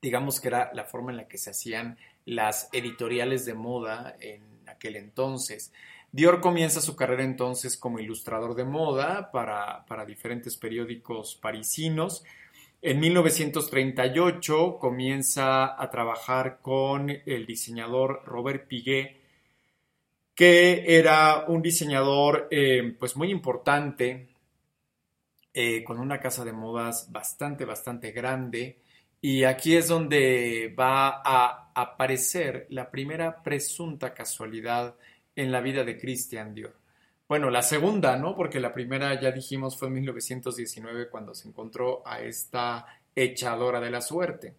digamos 0.00 0.40
que 0.40 0.48
era 0.48 0.70
la 0.74 0.84
forma 0.84 1.10
en 1.10 1.16
la 1.18 1.28
que 1.28 1.38
se 1.38 1.50
hacían 1.50 1.98
las 2.24 2.68
editoriales 2.72 3.44
de 3.44 3.54
moda 3.54 4.16
en 4.20 4.42
aquel 4.66 4.96
entonces. 4.96 5.72
Dior 6.12 6.40
comienza 6.40 6.80
su 6.80 6.94
carrera 6.94 7.24
entonces 7.24 7.76
como 7.76 7.98
ilustrador 7.98 8.54
de 8.54 8.64
moda 8.64 9.30
para, 9.32 10.04
diferentes 10.06 10.56
periódicos 10.56 11.36
parisinos. 11.36 12.22
En 12.82 13.00
1938 13.00 14.78
comienza 14.78 15.80
a 15.80 15.90
trabajar 15.90 16.58
con 16.60 17.08
el 17.08 17.46
diseñador 17.46 18.22
Robert 18.26 18.66
Piguet 18.66 19.22
que 20.34 20.98
era 20.98 21.44
un 21.46 21.62
diseñador 21.62 22.48
eh, 22.50 22.96
pues 22.98 23.16
muy 23.16 23.30
importante, 23.30 24.28
eh, 25.54 25.84
con 25.84 25.98
una 26.00 26.20
casa 26.20 26.44
de 26.44 26.52
modas 26.52 27.10
bastante, 27.10 27.64
bastante 27.64 28.12
grande. 28.12 28.78
Y 29.20 29.44
aquí 29.44 29.76
es 29.76 29.88
donde 29.88 30.74
va 30.78 31.22
a 31.24 31.70
aparecer 31.74 32.66
la 32.70 32.90
primera 32.90 33.42
presunta 33.42 34.14
casualidad 34.14 34.96
en 35.36 35.52
la 35.52 35.60
vida 35.60 35.84
de 35.84 35.98
Christian 35.98 36.54
Dior. 36.54 36.74
Bueno, 37.28 37.48
la 37.50 37.62
segunda, 37.62 38.16
¿no? 38.16 38.36
Porque 38.36 38.60
la 38.60 38.72
primera, 38.72 39.18
ya 39.20 39.30
dijimos, 39.30 39.78
fue 39.78 39.88
en 39.88 39.94
1919 39.94 41.08
cuando 41.08 41.34
se 41.34 41.48
encontró 41.48 42.02
a 42.06 42.20
esta 42.20 42.84
echadora 43.14 43.80
de 43.80 43.90
la 43.90 44.00
suerte. 44.00 44.54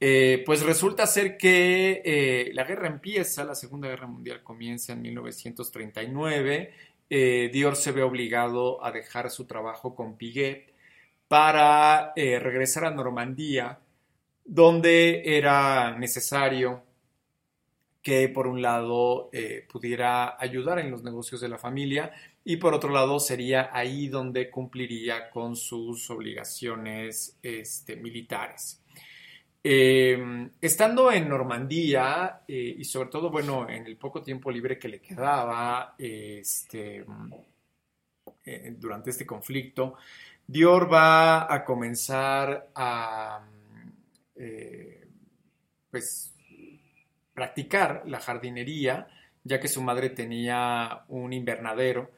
Eh, 0.00 0.42
pues 0.46 0.62
resulta 0.62 1.06
ser 1.06 1.36
que 1.36 2.02
eh, 2.04 2.50
la 2.54 2.64
guerra 2.64 2.86
empieza, 2.86 3.44
la 3.44 3.54
Segunda 3.54 3.88
Guerra 3.88 4.06
Mundial 4.06 4.42
comienza 4.42 4.92
en 4.92 5.02
1939. 5.02 6.72
Eh, 7.10 7.50
Dior 7.52 7.76
se 7.76 7.92
ve 7.92 8.02
obligado 8.02 8.84
a 8.84 8.92
dejar 8.92 9.30
su 9.30 9.46
trabajo 9.46 9.94
con 9.94 10.16
Piguet 10.16 10.74
para 11.28 12.12
regresar 12.16 12.86
a 12.86 12.90
Normandía, 12.90 13.78
donde 14.44 15.36
era 15.36 15.96
necesario 15.98 16.82
que 18.02 18.28
por 18.30 18.46
un 18.46 18.62
lado 18.62 19.30
pudiera 19.70 20.36
ayudar 20.40 20.78
en 20.78 20.90
los 20.90 21.02
negocios 21.02 21.42
de 21.42 21.50
la 21.50 21.58
familia 21.58 22.12
y 22.50 22.56
por 22.56 22.72
otro 22.72 22.88
lado 22.88 23.20
sería 23.20 23.68
ahí 23.74 24.08
donde 24.08 24.48
cumpliría 24.48 25.28
con 25.28 25.54
sus 25.54 26.08
obligaciones 26.08 27.38
este, 27.42 27.94
militares. 27.96 28.82
Em, 29.62 30.50
estando 30.60 31.10
en 31.10 31.28
Normandía 31.28 32.42
eh, 32.46 32.76
y 32.78 32.84
sobre 32.84 33.08
todo, 33.10 33.28
bueno, 33.28 33.68
en 33.68 33.86
el 33.86 33.96
poco 33.96 34.22
tiempo 34.22 34.50
libre 34.50 34.78
que 34.78 34.88
le 34.88 35.00
quedaba 35.00 35.94
este, 35.98 37.04
eh, 38.44 38.74
durante 38.78 39.10
este 39.10 39.26
conflicto, 39.26 39.96
Dior 40.46 40.90
va 40.92 41.52
a 41.52 41.64
comenzar 41.64 42.70
a 42.74 43.40
eh, 44.36 45.06
pues, 45.90 46.32
practicar 47.34 48.04
la 48.06 48.20
jardinería, 48.20 49.08
ya 49.42 49.60
que 49.60 49.68
su 49.68 49.82
madre 49.82 50.10
tenía 50.10 51.04
un 51.08 51.32
invernadero 51.32 52.12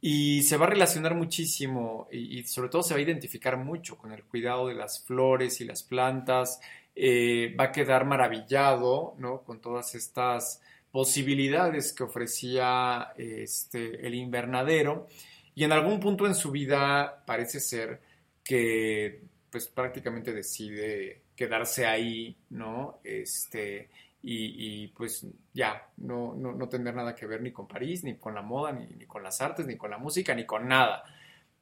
y 0.00 0.42
se 0.42 0.56
va 0.56 0.66
a 0.66 0.70
relacionar 0.70 1.14
muchísimo 1.14 2.08
y, 2.12 2.38
y, 2.38 2.44
sobre 2.44 2.68
todo 2.68 2.82
se 2.82 2.94
va 2.94 3.00
a 3.00 3.02
identificar 3.02 3.56
mucho 3.56 3.96
con 3.98 4.12
el 4.12 4.24
cuidado 4.24 4.68
de 4.68 4.74
las 4.74 5.04
flores 5.04 5.60
y 5.60 5.64
las 5.64 5.82
plantas 5.82 6.60
eh, 6.94 7.54
va 7.58 7.64
a 7.64 7.72
quedar 7.72 8.04
maravillado 8.04 9.14
¿no? 9.18 9.42
con 9.42 9.60
todas 9.60 9.94
estas 9.94 10.60
posibilidades 10.90 11.92
que 11.92 12.04
ofrecía 12.04 13.12
este, 13.16 14.06
el 14.06 14.14
invernadero 14.14 15.08
y 15.54 15.64
en 15.64 15.72
algún 15.72 16.00
punto 16.00 16.26
en 16.26 16.34
su 16.34 16.50
vida 16.50 17.24
parece 17.26 17.60
ser 17.60 18.00
que 18.42 19.22
pues 19.50 19.68
prácticamente 19.68 20.32
decide 20.32 21.22
quedarse 21.36 21.86
ahí, 21.86 22.36
¿no? 22.50 22.98
Este, 23.04 23.88
y, 24.26 24.88
pues 24.88 25.26
ya, 25.52 25.86
no, 25.98 26.34
no, 26.34 26.52
no, 26.52 26.68
tener 26.68 26.94
nada 26.94 27.14
que 27.14 27.26
ver 27.26 27.42
ni 27.42 27.52
con 27.52 27.68
París, 27.68 28.04
ni 28.04 28.16
con 28.16 28.34
la 28.34 28.40
moda, 28.40 28.72
ni, 28.72 28.86
ni 28.86 29.04
con 29.04 29.22
las 29.22 29.40
artes, 29.42 29.66
ni 29.66 29.76
con 29.76 29.90
la 29.90 29.98
música, 29.98 30.34
ni 30.34 30.46
con 30.46 30.66
nada. 30.66 31.04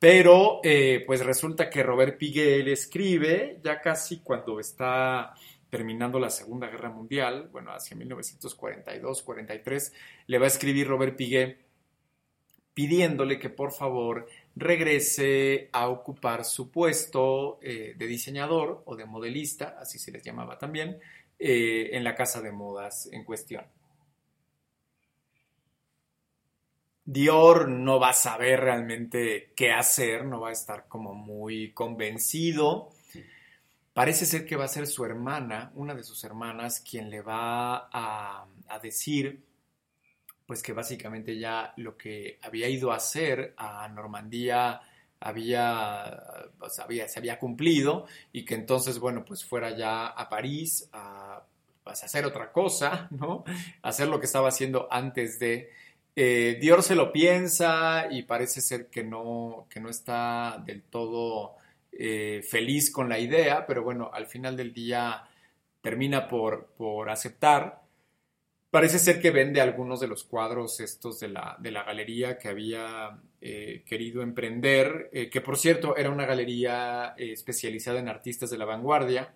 Pero 0.03 0.59
eh, 0.65 1.05
pues 1.07 1.25
resulta 1.25 1.71
que 1.71 1.85
Robert 1.85 2.19
Piguel 2.19 2.67
escribe, 2.67 3.61
ya 3.63 3.81
casi 3.81 4.19
cuando 4.19 4.59
está 4.59 5.33
terminando 5.71 6.19
la 6.19 6.29
Segunda 6.29 6.67
Guerra 6.67 6.91
Mundial, 6.91 7.51
bueno, 7.53 7.71
hacia 7.71 7.97
1942-43, 7.97 9.93
le 10.27 10.39
va 10.39 10.47
a 10.47 10.49
escribir 10.49 10.89
Robert 10.89 11.15
Piguet 11.15 11.57
pidiéndole 12.75 13.39
que 13.39 13.49
por 13.49 13.71
favor 13.71 14.27
regrese 14.57 15.69
a 15.71 15.89
ocupar 15.89 16.45
su 16.45 16.73
puesto 16.73 17.61
eh, 17.63 17.95
de 17.97 18.07
diseñador 18.09 18.83
o 18.87 18.97
de 18.97 19.05
modelista, 19.05 19.77
así 19.79 20.01
se 20.01 20.11
les 20.11 20.25
llamaba 20.25 20.59
también, 20.59 20.99
eh, 21.39 21.91
en 21.93 22.03
la 22.03 22.17
casa 22.17 22.41
de 22.41 22.51
modas 22.51 23.09
en 23.13 23.23
cuestión. 23.23 23.65
Dior 27.05 27.69
no 27.69 27.99
va 27.99 28.11
a 28.11 28.15
saber 28.15 28.61
realmente 28.61 29.53
qué 29.57 29.73
hacer, 29.73 30.25
no 30.25 30.41
va 30.41 30.51
a 30.51 30.53
estar 30.53 30.87
como 30.87 31.15
muy 31.15 31.73
convencido. 31.73 32.91
Parece 33.93 34.25
ser 34.25 34.47
que 34.47 34.57
va 34.57 34.65
a 34.65 34.69
ser 34.69 34.87
su 34.87 35.05
hermana, 35.05 35.73
una 35.75 35.95
de 35.95 36.05
sus 36.05 36.23
hermanas, 36.25 36.81
quien 36.81 37.11
le 37.11 37.21
va 37.21 37.89
a, 37.93 38.47
decir, 38.83 39.45
pues 40.47 40.63
que 40.63 40.73
básicamente 40.73 41.39
ya 41.39 41.75
lo 41.77 41.97
que 41.97 42.39
había 42.43 42.69
ido 42.69 42.91
a 42.91 42.97
hacer 42.97 43.53
a 43.57 43.87
Normandía 43.89 44.81
había, 45.21 46.51
pues 46.59 46.79
había, 46.79 47.07
se 47.07 47.19
había 47.19 47.39
cumplido 47.39 48.07
y 48.33 48.45
que 48.45 48.55
entonces, 48.55 48.99
bueno, 48.99 49.25
pues 49.25 49.45
fuera 49.45 49.77
ya 49.77 50.07
a 50.07 50.29
París 50.29 50.89
a, 50.93 51.43
pues, 51.85 52.03
a 52.03 52.07
hacer 52.07 52.25
otra 52.25 52.51
cosa, 52.51 53.09
¿no? 53.11 53.45
hacer 53.83 54.09
lo 54.09 54.19
que 54.19 54.27
estaba 54.27 54.49
haciendo 54.49 54.89
antes 54.91 55.39
de 55.39 55.71
eh, 56.15 56.59
Dior 56.61 56.83
se 56.83 56.95
lo 56.95 57.13
piensa 57.13 58.09
y 58.11 58.23
parece 58.23 58.61
ser 58.61 58.89
que 58.89 59.03
no, 59.03 59.67
que 59.71 59.81
no 59.81 59.89
está 59.89 60.63
del 60.65 60.83
todo 60.83 61.57
eh, 61.93 62.43
feliz 62.49 62.91
con 62.91 63.09
la 63.09 63.19
idea, 63.19 63.67
pero 63.67 63.83
bueno, 63.83 64.11
al 64.13 64.27
final 64.27 64.57
del 64.57 64.73
día 64.73 65.25
termina 65.81 66.29
por, 66.29 66.67
por 66.77 67.11
aceptar. 67.11 67.83
Parece 68.71 68.99
ser 68.99 69.21
que 69.21 69.31
vende 69.31 69.61
algunos 69.61 70.01
de 70.01 70.09
los 70.09 70.25
cuadros 70.25 70.81
estos 70.81 71.21
de 71.21 71.29
la, 71.29 71.57
de 71.61 71.71
la 71.71 71.83
galería 71.85 72.39
que 72.39 72.49
había 72.49 73.21
eh, 73.41 73.83
querido 73.87 74.23
emprender, 74.23 75.11
que 75.31 75.41
por 75.43 75.59
cierto 75.59 75.97
era 75.97 76.11
una 76.11 76.25
galería 76.25 77.15
especializada 77.19 78.01
en 78.01 78.09
artistas 78.09 78.49
de 78.51 78.59
la 78.59 78.65
vanguardia, 78.65 79.35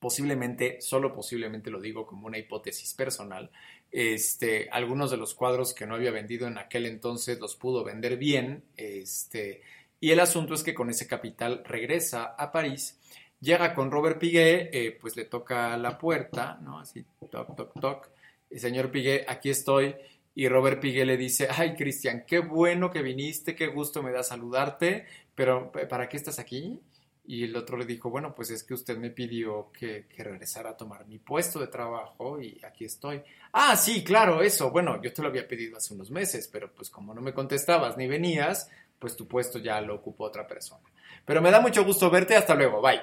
posiblemente, 0.00 0.80
solo 0.80 1.14
posiblemente 1.14 1.70
lo 1.70 1.80
digo 1.80 2.06
como 2.06 2.26
una 2.26 2.38
hipótesis 2.38 2.94
personal, 2.94 3.50
este, 3.90 4.68
algunos 4.70 5.10
de 5.10 5.16
los 5.16 5.34
cuadros 5.34 5.72
que 5.72 5.86
no 5.86 5.94
había 5.94 6.10
vendido 6.10 6.46
en 6.46 6.58
aquel 6.58 6.86
entonces 6.86 7.38
los 7.38 7.56
pudo 7.56 7.84
vender 7.84 8.16
bien. 8.16 8.64
Este, 8.76 9.62
y 10.00 10.10
el 10.10 10.20
asunto 10.20 10.54
es 10.54 10.62
que 10.62 10.74
con 10.74 10.90
ese 10.90 11.06
capital 11.06 11.62
regresa 11.64 12.34
a 12.36 12.50
París, 12.50 12.98
llega 13.40 13.74
con 13.74 13.90
Robert 13.90 14.18
Piguet, 14.18 14.70
eh, 14.72 14.98
pues 15.00 15.16
le 15.16 15.24
toca 15.24 15.76
la 15.76 15.96
puerta, 15.96 16.58
¿no? 16.60 16.80
Así, 16.80 17.04
toc, 17.30 17.54
toc, 17.56 17.80
toc. 17.80 18.08
El 18.50 18.60
señor 18.60 18.90
Piguet, 18.90 19.24
aquí 19.28 19.50
estoy. 19.50 19.94
Y 20.34 20.48
Robert 20.48 20.80
Piguet 20.80 21.06
le 21.06 21.16
dice, 21.16 21.48
ay 21.48 21.74
Cristian, 21.76 22.24
qué 22.26 22.40
bueno 22.40 22.90
que 22.90 23.02
viniste, 23.02 23.54
qué 23.54 23.68
gusto 23.68 24.02
me 24.02 24.10
da 24.10 24.24
saludarte, 24.24 25.06
pero 25.34 25.70
¿para 25.88 26.08
qué 26.08 26.16
estás 26.16 26.40
aquí? 26.40 26.80
Y 27.26 27.44
el 27.44 27.56
otro 27.56 27.78
le 27.78 27.86
dijo, 27.86 28.10
bueno, 28.10 28.34
pues 28.34 28.50
es 28.50 28.64
que 28.64 28.74
usted 28.74 28.98
me 28.98 29.10
pidió 29.10 29.70
que, 29.72 30.06
regresara 30.18 30.70
a 30.70 30.76
tomar 30.76 31.06
mi 31.06 31.18
puesto 31.18 31.58
de 31.58 31.68
trabajo 31.68 32.40
y 32.40 32.60
aquí 32.64 32.84
estoy. 32.84 33.22
Ah, 33.52 33.76
sí, 33.76 34.04
claro, 34.04 34.42
eso. 34.42 34.70
Bueno, 34.70 35.00
yo 35.02 35.12
te 35.12 35.22
lo 35.22 35.28
había 35.28 35.48
pedido 35.48 35.78
hace 35.78 35.94
unos 35.94 36.10
meses, 36.10 36.48
pero 36.52 36.70
pues 36.72 36.90
como 36.90 37.14
no 37.14 37.22
me 37.22 37.32
contestabas 37.32 37.96
ni 37.96 38.06
venías, 38.06 38.68
pues 38.98 39.16
tu 39.16 39.26
puesto 39.26 39.58
ya 39.58 39.80
lo 39.80 39.94
ocupó 39.94 40.24
otra 40.24 40.46
persona. 40.46 40.82
Pero 41.24 41.40
me 41.40 41.50
da 41.50 41.60
mucho 41.60 41.84
gusto 41.84 42.10
verte, 42.10 42.36
hasta 42.36 42.54
luego, 42.54 42.82
bye. 42.82 43.00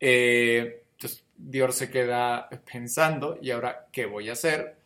Eh, 0.00 0.82
entonces 0.94 1.24
Dior 1.36 1.72
se 1.72 1.90
queda 1.90 2.48
pensando, 2.72 3.38
¿y 3.40 3.50
ahora 3.52 3.86
qué 3.92 4.06
voy 4.06 4.28
a 4.28 4.32
hacer? 4.32 4.76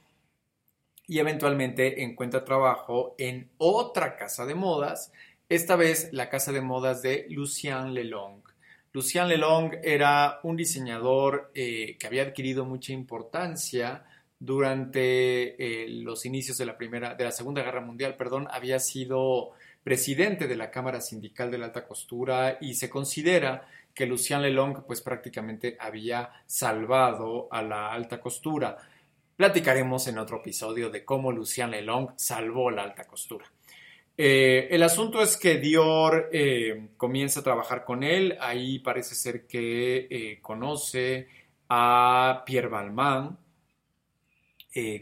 Y 1.07 1.19
eventualmente 1.19 2.03
encuentra 2.03 2.45
trabajo 2.45 3.15
en 3.17 3.49
otra 3.59 4.17
casa 4.17 4.45
de 4.45 4.55
modas, 4.55 5.13
esta 5.49 5.77
vez 5.77 6.13
la 6.13 6.29
casa 6.29 6.53
de 6.53 6.61
modas 6.61 7.03
de 7.03 7.27
Lucien 7.31 7.95
Lelong. 7.95 8.46
Lucien 8.97 9.29
Lelong 9.29 9.73
era 9.83 10.41
un 10.45 10.57
diseñador 10.57 11.51
eh, 11.55 11.99
que 11.99 12.07
había 12.07 12.23
adquirido 12.23 12.65
mucha 12.65 12.95
importancia 12.95 14.07
durante 14.39 15.83
eh, 15.83 15.87
los 15.91 16.25
inicios 16.25 16.57
de 16.57 16.65
la 16.65 16.79
primera, 16.79 17.15
de 17.15 17.25
la 17.25 17.31
Segunda 17.31 17.63
Guerra 17.63 17.83
Mundial, 17.83 18.17
perdón, 18.17 18.49
había 18.51 18.79
sido 18.81 19.51
presidente 19.85 20.49
de 20.49 20.57
la 20.57 20.71
Cámara 20.71 21.03
Sindical 21.03 21.51
de 21.51 21.59
la 21.59 21.67
Alta 21.67 21.87
Costura 21.87 22.57
y 22.59 22.73
se 22.73 22.89
considera 22.89 23.69
que 23.93 24.07
Lucien 24.07 24.41
Lelong 24.41 24.87
pues 24.87 25.03
prácticamente 25.03 25.77
había 25.79 26.31
salvado 26.47 27.49
a 27.51 27.61
la 27.61 27.93
alta 27.93 28.19
costura. 28.19 28.79
Platicaremos 29.37 30.09
en 30.09 30.17
otro 30.17 30.39
episodio 30.39 30.89
de 30.89 31.05
cómo 31.05 31.33
Lucien 31.33 31.71
Lelong 31.71 32.15
salvó 32.17 32.71
la 32.71 32.85
alta 32.85 33.07
costura. 33.07 33.45
Eh, 34.19 34.69
el 34.71 34.83
asunto 34.83 35.21
es 35.21 35.37
que 35.37 35.59
Dior 35.59 36.31
eh, 36.33 36.89
comienza 36.97 37.41
a 37.41 37.43
trabajar 37.43 37.85
con 37.85 38.03
él, 38.03 38.37
ahí 38.41 38.79
parece 38.79 39.15
ser 39.15 39.47
que 39.47 40.07
eh, 40.11 40.39
conoce 40.41 41.29
a 41.69 42.43
Pierre 42.47 42.69
Balmain, 42.69 43.37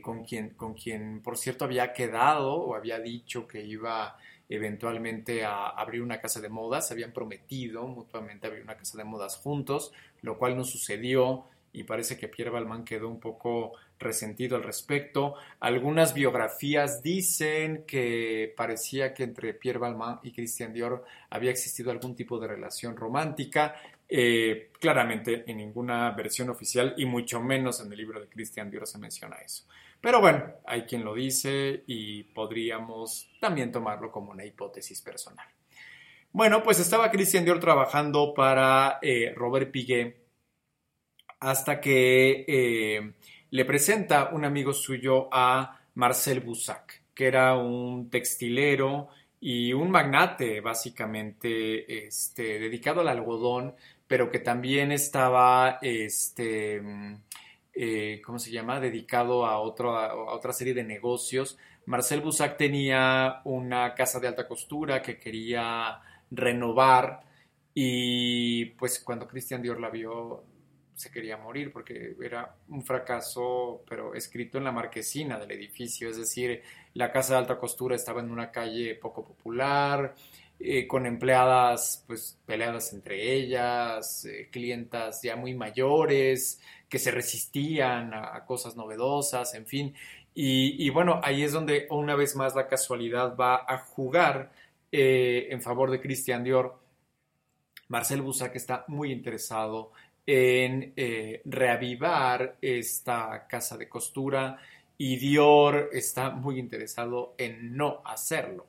con, 0.02 0.24
quien, 0.24 0.50
con 0.50 0.74
quien 0.74 1.20
por 1.20 1.36
cierto 1.36 1.64
había 1.64 1.92
quedado 1.92 2.54
o 2.54 2.76
había 2.76 3.00
dicho 3.00 3.48
que 3.48 3.60
iba 3.60 4.16
eventualmente 4.48 5.44
a 5.44 5.66
abrir 5.66 6.00
una 6.00 6.20
casa 6.20 6.40
de 6.40 6.48
modas, 6.48 6.92
habían 6.92 7.12
prometido 7.12 7.84
mutuamente 7.88 8.46
abrir 8.46 8.62
una 8.62 8.76
casa 8.76 8.96
de 8.96 9.02
modas 9.02 9.36
juntos, 9.36 9.92
lo 10.22 10.38
cual 10.38 10.56
no 10.56 10.62
sucedió 10.62 11.46
y 11.72 11.82
parece 11.82 12.16
que 12.16 12.28
Pierre 12.28 12.52
Balmain 12.52 12.84
quedó 12.84 13.08
un 13.08 13.18
poco 13.18 13.72
resentido 13.98 14.56
al 14.56 14.62
respecto. 14.62 15.34
Algunas 15.60 16.14
biografías 16.14 17.02
dicen 17.02 17.84
que 17.86 18.52
parecía 18.56 19.14
que 19.14 19.24
entre 19.24 19.54
Pierre 19.54 19.78
Balmain 19.78 20.18
y 20.22 20.32
Christian 20.32 20.72
Dior 20.72 21.04
había 21.30 21.50
existido 21.50 21.90
algún 21.90 22.14
tipo 22.14 22.38
de 22.38 22.48
relación 22.48 22.96
romántica. 22.96 23.74
Eh, 24.06 24.70
claramente 24.78 25.44
en 25.46 25.56
ninguna 25.56 26.10
versión 26.10 26.50
oficial 26.50 26.94
y 26.98 27.06
mucho 27.06 27.40
menos 27.40 27.80
en 27.80 27.90
el 27.90 27.98
libro 27.98 28.20
de 28.20 28.28
Christian 28.28 28.70
Dior 28.70 28.86
se 28.86 28.98
menciona 28.98 29.36
eso. 29.36 29.64
Pero 30.00 30.20
bueno, 30.20 30.44
hay 30.66 30.82
quien 30.82 31.02
lo 31.02 31.14
dice 31.14 31.84
y 31.86 32.24
podríamos 32.24 33.30
también 33.40 33.72
tomarlo 33.72 34.12
como 34.12 34.32
una 34.32 34.44
hipótesis 34.44 35.00
personal. 35.00 35.46
Bueno, 36.30 36.62
pues 36.62 36.80
estaba 36.80 37.10
Christian 37.10 37.44
Dior 37.44 37.60
trabajando 37.60 38.34
para 38.34 38.98
eh, 39.00 39.32
Robert 39.34 39.70
Piguet 39.70 40.24
hasta 41.40 41.80
que 41.80 42.44
eh, 42.48 43.12
le 43.54 43.64
presenta 43.64 44.30
un 44.32 44.44
amigo 44.44 44.72
suyo 44.72 45.28
a 45.30 45.78
Marcel 45.94 46.40
Boussac, 46.40 47.02
que 47.14 47.28
era 47.28 47.56
un 47.56 48.10
textilero 48.10 49.10
y 49.38 49.72
un 49.72 49.92
magnate 49.92 50.60
básicamente 50.60 52.04
este, 52.04 52.58
dedicado 52.58 53.00
al 53.00 53.06
algodón, 53.06 53.76
pero 54.08 54.28
que 54.28 54.40
también 54.40 54.90
estaba, 54.90 55.78
este, 55.82 56.82
eh, 57.72 58.20
¿cómo 58.26 58.40
se 58.40 58.50
llama?, 58.50 58.80
dedicado 58.80 59.46
a, 59.46 59.60
otro, 59.60 59.96
a, 59.96 60.34
otra 60.34 60.52
serie 60.52 60.74
de 60.74 60.82
negocios. 60.82 61.56
Marcel 61.86 62.22
Boussac 62.22 62.56
tenía 62.56 63.40
una 63.44 63.94
casa 63.94 64.18
de 64.18 64.26
alta 64.26 64.48
costura 64.48 65.00
que 65.00 65.20
quería 65.20 66.00
renovar 66.28 67.20
y 67.72 68.64
pues 68.64 68.98
cuando 68.98 69.28
Christian 69.28 69.62
Dior 69.62 69.78
la 69.78 69.90
vio 69.90 70.42
se 70.94 71.10
quería 71.10 71.36
morir 71.36 71.72
porque 71.72 72.14
era 72.22 72.56
un 72.68 72.82
fracaso, 72.82 73.82
pero 73.88 74.14
escrito 74.14 74.58
en 74.58 74.64
la 74.64 74.72
marquesina 74.72 75.38
del 75.38 75.50
edificio, 75.52 76.08
es 76.08 76.16
decir, 76.16 76.62
la 76.94 77.10
casa 77.10 77.34
de 77.34 77.40
alta 77.40 77.58
costura 77.58 77.96
estaba 77.96 78.20
en 78.20 78.30
una 78.30 78.50
calle 78.50 78.94
poco 78.94 79.24
popular, 79.24 80.14
eh, 80.60 80.86
con 80.86 81.04
empleadas 81.04 82.04
pues 82.06 82.38
peleadas 82.46 82.92
entre 82.92 83.34
ellas, 83.34 84.24
eh, 84.24 84.48
clientas 84.50 85.20
ya 85.22 85.34
muy 85.36 85.52
mayores 85.54 86.60
que 86.88 86.98
se 86.98 87.10
resistían 87.10 88.14
a, 88.14 88.44
cosas 88.46 88.76
novedosas, 88.76 89.54
en 89.54 89.66
fin. 89.66 89.94
Y, 90.36 90.90
bueno, 90.90 91.20
ahí 91.22 91.44
es 91.44 91.52
donde 91.52 91.86
una 91.90 92.16
vez 92.16 92.34
más 92.34 92.54
la 92.56 92.66
casualidad 92.66 93.36
va 93.36 93.64
a 93.68 93.78
jugar 93.78 94.52
eh, 94.90 95.48
en 95.50 95.62
favor 95.62 95.90
de 95.90 96.00
Christian 96.00 96.42
Dior. 96.44 96.80
Marcel 97.88 98.22
Bussac 98.22 98.54
está 98.56 98.84
muy 98.88 99.12
interesado 99.12 99.92
en 100.26 100.92
eh, 100.96 101.42
reavivar 101.44 102.56
esta 102.60 103.46
casa 103.46 103.76
de 103.76 103.88
costura 103.88 104.58
y 104.96 105.16
Dior 105.16 105.90
está 105.92 106.30
muy 106.30 106.58
interesado 106.58 107.34
en 107.38 107.76
no 107.76 108.02
hacerlo. 108.04 108.66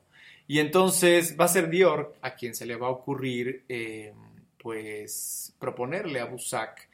Y 0.48 0.60
entonces 0.60 1.36
va 1.38 1.46
a 1.46 1.48
ser 1.48 1.68
Dior 1.70 2.16
a 2.22 2.34
quien 2.34 2.54
se 2.54 2.66
le 2.66 2.76
va 2.76 2.88
a 2.88 2.90
ocurrir 2.90 3.64
eh, 3.68 4.12
pues 4.58 5.54
proponerle 5.58 6.20
a 6.20 6.26
Bussac 6.26 6.88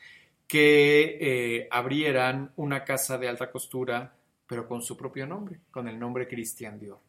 que 0.46 1.18
eh, 1.20 1.68
abrieran 1.70 2.53
una 2.57 2.85
casa 2.85 3.18
de 3.18 3.29
alta 3.29 3.51
costura 3.51 4.14
pero 4.53 4.68
con 4.68 4.83
su 4.83 4.98
propio 4.98 5.27
nombre, 5.27 5.61
con 5.70 5.88
el 5.88 5.98
nombre 5.98 6.29
Christian 6.29 6.79
Dior. 6.79 7.01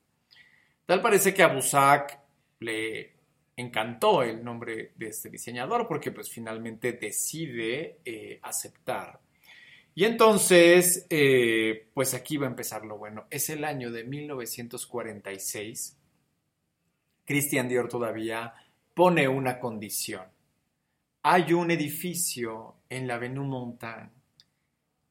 Tal 0.86 1.02
parece 1.02 1.34
que 1.34 1.44
a 1.44 1.48
Bussac 1.48 2.18
le 2.60 3.13
encantó 3.56 4.24
el 4.24 4.44
nombre 4.44 4.94
de 4.96 5.08
este 5.08 5.30
diseñador 5.30 5.88
porque 5.88 6.12
pues 6.12 6.30
finalmente 6.30 6.94
decide 6.94 8.00
eh, 8.04 8.40
aceptar. 8.42 9.20
Y 9.96 10.06
entonces, 10.06 11.06
eh, 11.10 11.90
pues 11.94 12.14
aquí 12.16 12.38
va 12.38 12.48
a 12.48 12.50
empezar 12.50 12.84
lo 12.84 12.98
bueno. 12.98 13.28
Es 13.30 13.50
el 13.50 13.64
año 13.64 13.92
de 13.92 14.04
1946. 14.04 15.98
Christian 17.26 17.70
Dior 17.70 17.88
todavía 17.88 18.54
pone 18.94 19.28
una 19.28 19.60
condición. 19.60 20.24
Hay 21.22 21.54
un 21.54 21.72
edificio 21.72 22.78
en 22.90 23.08
la 23.08 23.16
Avenue 23.16 23.46
Montaigne 23.46 24.10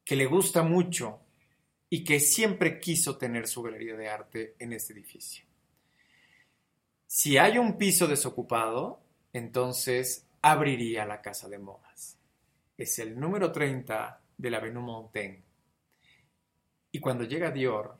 que 0.04 0.16
le 0.16 0.26
gusta 0.26 0.62
mucho 0.62 1.20
y 1.88 2.02
que 2.02 2.18
siempre 2.20 2.80
quiso 2.80 3.16
tener 3.16 3.46
su 3.46 3.62
galería 3.62 3.94
de 3.94 4.08
arte 4.08 4.56
en 4.58 4.72
este 4.72 4.94
edificio. 4.94 5.44
Si 7.14 7.36
hay 7.36 7.58
un 7.58 7.76
piso 7.76 8.06
desocupado, 8.06 9.02
entonces 9.34 10.26
abriría 10.40 11.04
la 11.04 11.20
casa 11.20 11.46
de 11.46 11.58
modas. 11.58 12.16
Es 12.78 12.98
el 13.00 13.20
número 13.20 13.52
30 13.52 14.18
de 14.38 14.50
la 14.50 14.56
Avenue 14.56 14.80
Montaigne. 14.80 15.42
Y 16.90 17.00
cuando 17.00 17.24
llega 17.24 17.50
Dior 17.50 17.98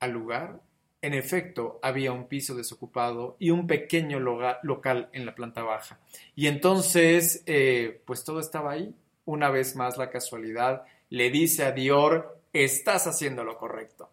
al 0.00 0.10
lugar, 0.10 0.60
en 1.00 1.14
efecto, 1.14 1.80
había 1.82 2.12
un 2.12 2.28
piso 2.28 2.54
desocupado 2.54 3.36
y 3.38 3.48
un 3.48 3.66
pequeño 3.66 4.20
local 4.20 5.08
en 5.14 5.24
la 5.24 5.34
planta 5.34 5.62
baja. 5.62 5.98
Y 6.36 6.46
entonces, 6.46 7.42
eh, 7.46 8.02
pues 8.04 8.22
todo 8.22 8.38
estaba 8.38 8.72
ahí. 8.72 8.94
Una 9.24 9.48
vez 9.48 9.76
más, 9.76 9.96
la 9.96 10.10
casualidad 10.10 10.84
le 11.08 11.30
dice 11.30 11.64
a 11.64 11.72
Dior, 11.72 12.38
estás 12.52 13.06
haciendo 13.06 13.44
lo 13.44 13.56
correcto. 13.56 14.10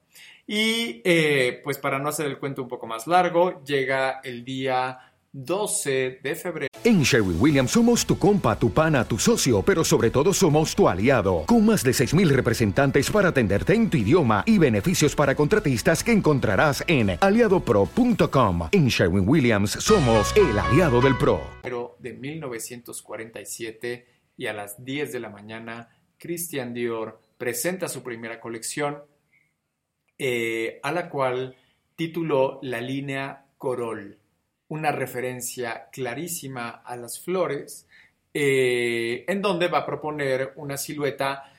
Y 0.52 1.04
eh, 1.06 1.62
pues 1.64 1.78
para 1.78 2.00
no 2.00 2.10
hacer 2.10 2.26
el 2.26 2.40
cuento 2.40 2.64
un 2.64 2.68
poco 2.68 2.88
más 2.88 3.06
largo, 3.06 3.64
llega 3.64 4.20
el 4.24 4.44
día 4.44 4.98
12 5.32 6.22
de 6.24 6.34
febrero. 6.34 6.70
En 6.84 7.04
Sherwin 7.04 7.40
Williams 7.40 7.70
somos 7.70 8.04
tu 8.04 8.18
compa, 8.18 8.58
tu 8.58 8.74
pana, 8.74 9.06
tu 9.06 9.20
socio, 9.20 9.62
pero 9.62 9.84
sobre 9.84 10.10
todo 10.10 10.34
somos 10.34 10.76
tu 10.76 10.90
aliado, 10.90 11.44
con 11.46 11.68
más 11.68 11.84
de 11.84 11.92
6.000 11.92 12.30
representantes 12.30 13.12
para 13.12 13.30
atenderte 13.30 13.76
en 13.76 13.92
tu 13.92 13.98
idioma 13.98 14.42
y 14.48 14.58
beneficios 14.58 15.16
para 15.16 15.36
contratistas 15.36 16.04
que 16.04 16.14
encontrarás 16.14 16.84
en 16.88 17.16
aliadopro.com. 17.22 18.70
En 18.72 18.88
Sherwin 18.88 19.30
Williams 19.30 19.74
somos 19.74 20.36
el 20.36 20.58
aliado 20.58 21.00
del 21.00 21.16
PRO. 21.16 21.42
Pero 21.62 21.96
de 22.00 22.14
1947 22.14 24.08
y 24.36 24.48
a 24.48 24.54
las 24.54 24.84
10 24.84 25.12
de 25.12 25.20
la 25.20 25.30
mañana, 25.30 25.90
Christian 26.18 26.74
Dior 26.74 27.22
presenta 27.38 27.88
su 27.88 28.02
primera 28.02 28.40
colección 28.40 29.04
eh, 30.20 30.80
a 30.84 30.92
la 30.92 31.10
cual 31.10 31.56
tituló 31.96 32.60
la 32.62 32.82
línea 32.82 33.46
Corol, 33.58 34.18
una 34.68 34.92
referencia 34.92 35.90
clarísima 35.92 36.70
a 36.70 36.96
las 36.98 37.20
flores, 37.20 37.88
eh, 38.34 39.26
en 39.28 39.42
donde 39.42 39.70
va 39.70 39.80
a 39.80 39.86
proponer 39.86 40.54
una 40.58 40.78
silueta 40.78 41.52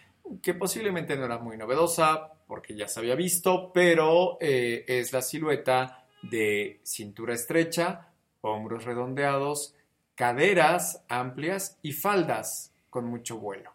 que 0.43 0.55
posiblemente 0.55 1.17
no 1.17 1.25
era 1.25 1.39
muy 1.39 1.57
novedosa, 1.57 2.33
porque 2.47 2.77
ya 2.77 2.87
se 2.87 3.01
había 3.01 3.15
visto, 3.15 3.73
pero 3.73 4.37
eh, 4.41 4.85
es 4.87 5.13
la 5.13 5.23
silueta 5.23 6.05
de 6.23 6.81
cintura 6.83 7.35
estrecha, 7.35 8.09
hombros 8.43 8.85
redondeados, 8.85 9.75
caderas 10.15 11.03
amplias 11.09 11.79
y 11.83 11.93
faldas 11.93 12.73
con 12.91 13.07
mucho 13.07 13.39
vuelo. 13.39 13.73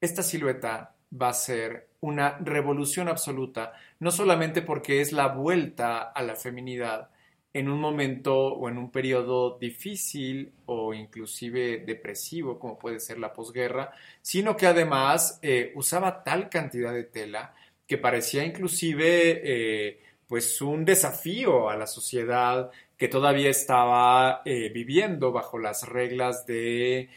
Esta 0.00 0.22
silueta 0.22 0.94
va 1.10 1.30
a 1.30 1.34
ser 1.34 1.87
una 2.00 2.38
revolución 2.38 3.08
absoluta, 3.08 3.72
no 4.00 4.10
solamente 4.10 4.62
porque 4.62 5.00
es 5.00 5.12
la 5.12 5.28
vuelta 5.28 6.02
a 6.02 6.22
la 6.22 6.36
feminidad 6.36 7.10
en 7.52 7.68
un 7.68 7.80
momento 7.80 8.36
o 8.36 8.68
en 8.68 8.78
un 8.78 8.90
periodo 8.90 9.58
difícil 9.58 10.52
o 10.66 10.92
inclusive 10.94 11.78
depresivo 11.78 12.58
como 12.58 12.78
puede 12.78 13.00
ser 13.00 13.18
la 13.18 13.32
posguerra, 13.32 13.92
sino 14.20 14.56
que 14.56 14.66
además 14.66 15.38
eh, 15.42 15.72
usaba 15.74 16.22
tal 16.22 16.48
cantidad 16.48 16.92
de 16.92 17.04
tela 17.04 17.54
que 17.86 17.98
parecía 17.98 18.44
inclusive 18.44 19.40
eh, 19.42 20.00
pues 20.26 20.60
un 20.60 20.84
desafío 20.84 21.70
a 21.70 21.76
la 21.76 21.86
sociedad 21.86 22.70
que 22.96 23.08
todavía 23.08 23.48
estaba 23.48 24.42
eh, 24.44 24.70
viviendo 24.72 25.32
bajo 25.32 25.58
las 25.58 25.88
reglas 25.88 26.46
de 26.46 27.08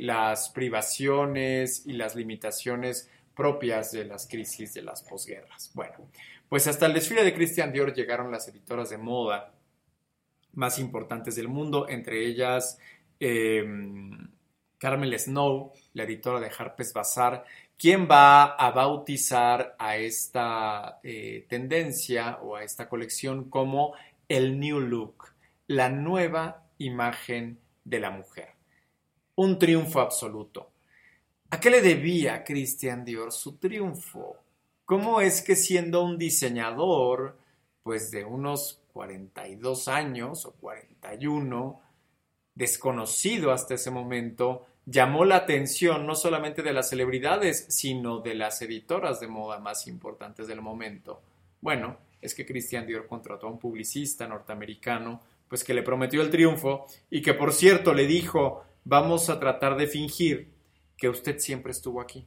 las 0.00 0.48
privaciones 0.48 1.86
y 1.86 1.92
las 1.92 2.16
limitaciones 2.16 3.08
propias 3.34 3.92
de 3.92 4.04
las 4.04 4.26
crisis 4.26 4.74
de 4.74 4.82
las 4.82 5.02
posguerras. 5.02 5.70
Bueno, 5.74 6.10
pues 6.48 6.66
hasta 6.66 6.86
el 6.86 6.94
desfile 6.94 7.24
de 7.24 7.34
Christian 7.34 7.72
Dior 7.72 7.92
llegaron 7.92 8.30
las 8.30 8.48
editoras 8.48 8.90
de 8.90 8.98
moda 8.98 9.52
más 10.52 10.78
importantes 10.78 11.34
del 11.34 11.48
mundo, 11.48 11.88
entre 11.88 12.24
ellas 12.24 12.78
em, 13.18 14.28
Carmel 14.78 15.18
Snow, 15.18 15.72
la 15.94 16.04
editora 16.04 16.40
de 16.40 16.50
Harper's 16.56 16.92
Bazaar, 16.92 17.44
quien 17.76 18.08
va 18.08 18.54
a 18.54 18.70
bautizar 18.70 19.74
a 19.78 19.96
esta 19.96 21.00
eh, 21.02 21.46
tendencia 21.48 22.38
o 22.42 22.56
a 22.56 22.62
esta 22.62 22.88
colección 22.88 23.50
como 23.50 23.94
el 24.28 24.58
New 24.60 24.80
Look, 24.80 25.34
la 25.66 25.88
nueva 25.88 26.66
imagen 26.78 27.58
de 27.84 28.00
la 28.00 28.10
mujer. 28.10 28.50
Un 29.36 29.58
triunfo 29.58 30.00
absoluto. 30.00 30.70
¿A 31.50 31.60
qué 31.60 31.70
le 31.70 31.80
debía 31.80 32.44
Christian 32.44 33.04
Dior 33.04 33.32
su 33.32 33.56
triunfo? 33.56 34.38
¿Cómo 34.84 35.20
es 35.20 35.40
que 35.40 35.56
siendo 35.56 36.02
un 36.04 36.18
diseñador, 36.18 37.38
pues 37.82 38.10
de 38.10 38.24
unos 38.24 38.80
42 38.92 39.88
años 39.88 40.46
o 40.46 40.52
41, 40.52 41.80
desconocido 42.54 43.52
hasta 43.52 43.74
ese 43.74 43.90
momento, 43.90 44.66
llamó 44.86 45.24
la 45.24 45.36
atención 45.36 46.06
no 46.06 46.14
solamente 46.14 46.62
de 46.62 46.72
las 46.72 46.90
celebridades, 46.90 47.66
sino 47.68 48.20
de 48.20 48.34
las 48.34 48.60
editoras 48.62 49.20
de 49.20 49.28
moda 49.28 49.58
más 49.58 49.86
importantes 49.86 50.46
del 50.46 50.60
momento. 50.60 51.22
Bueno, 51.60 51.96
es 52.20 52.34
que 52.34 52.46
Christian 52.46 52.86
Dior 52.86 53.06
contrató 53.06 53.46
a 53.46 53.50
un 53.50 53.58
publicista 53.58 54.26
norteamericano, 54.26 55.20
pues 55.48 55.64
que 55.64 55.74
le 55.74 55.82
prometió 55.82 56.22
el 56.22 56.30
triunfo 56.30 56.86
y 57.10 57.22
que 57.22 57.34
por 57.34 57.52
cierto 57.52 57.94
le 57.94 58.06
dijo, 58.06 58.64
vamos 58.84 59.28
a 59.30 59.38
tratar 59.38 59.76
de 59.76 59.86
fingir 59.86 60.53
que 60.96 61.08
usted 61.08 61.38
siempre 61.38 61.72
estuvo 61.72 62.00
aquí. 62.00 62.26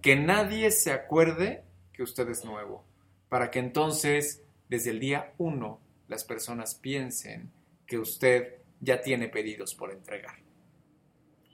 Que 0.00 0.16
nadie 0.16 0.70
se 0.70 0.92
acuerde 0.92 1.64
que 1.92 2.02
usted 2.02 2.28
es 2.28 2.44
nuevo, 2.44 2.84
para 3.28 3.50
que 3.50 3.58
entonces, 3.58 4.42
desde 4.68 4.90
el 4.90 5.00
día 5.00 5.32
uno, 5.38 5.80
las 6.08 6.24
personas 6.24 6.74
piensen 6.74 7.50
que 7.86 7.98
usted 7.98 8.56
ya 8.80 9.00
tiene 9.00 9.28
pedidos 9.28 9.74
por 9.74 9.92
entregar. 9.92 10.36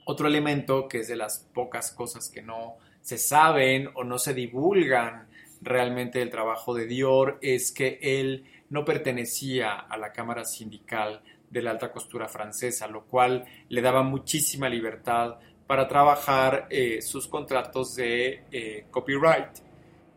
Otro 0.05 0.27
elemento 0.27 0.87
que 0.87 0.99
es 0.99 1.07
de 1.07 1.15
las 1.15 1.47
pocas 1.53 1.91
cosas 1.91 2.29
que 2.29 2.41
no 2.41 2.77
se 3.01 3.17
saben 3.17 3.89
o 3.93 4.03
no 4.03 4.17
se 4.17 4.33
divulgan 4.33 5.27
realmente 5.61 6.19
del 6.19 6.29
trabajo 6.29 6.73
de 6.73 6.87
Dior 6.87 7.37
es 7.41 7.71
que 7.71 7.99
él 8.01 8.45
no 8.69 8.85
pertenecía 8.85 9.73
a 9.73 9.97
la 9.97 10.11
Cámara 10.11 10.45
Sindical 10.45 11.21
de 11.49 11.61
la 11.61 11.71
alta 11.71 11.91
costura 11.91 12.27
francesa, 12.27 12.87
lo 12.87 13.05
cual 13.05 13.45
le 13.69 13.81
daba 13.81 14.03
muchísima 14.03 14.69
libertad 14.69 15.39
para 15.69 15.87
trabajar 15.87 16.65
eh, 16.71 16.99
sus 16.99 17.27
contratos 17.27 17.95
de 17.95 18.41
eh, 18.51 18.87
copyright. 18.89 19.59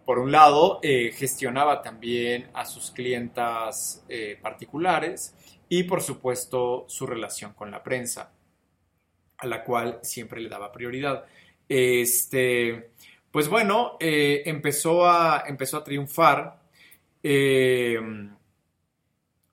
Por 0.06 0.18
un 0.18 0.32
lado, 0.32 0.80
eh, 0.82 1.12
gestionaba 1.14 1.82
también 1.82 2.48
a 2.54 2.64
sus 2.64 2.90
clientas 2.90 4.02
particulares 4.40 5.34
y, 5.68 5.82
por 5.82 6.00
supuesto, 6.00 6.86
su 6.88 7.06
relación 7.06 7.52
con 7.52 7.70
la 7.70 7.82
prensa, 7.82 8.32
a 9.36 9.46
la 9.46 9.62
cual 9.62 9.98
siempre 10.00 10.40
le 10.40 10.48
daba 10.48 10.72
prioridad. 10.72 11.26
Este, 11.68 12.92
pues 13.30 13.46
bueno, 13.50 13.98
empezó, 14.00 15.06
a, 15.06 15.44
empezó 15.46 15.76
a 15.76 15.84
triunfar. 15.84 16.62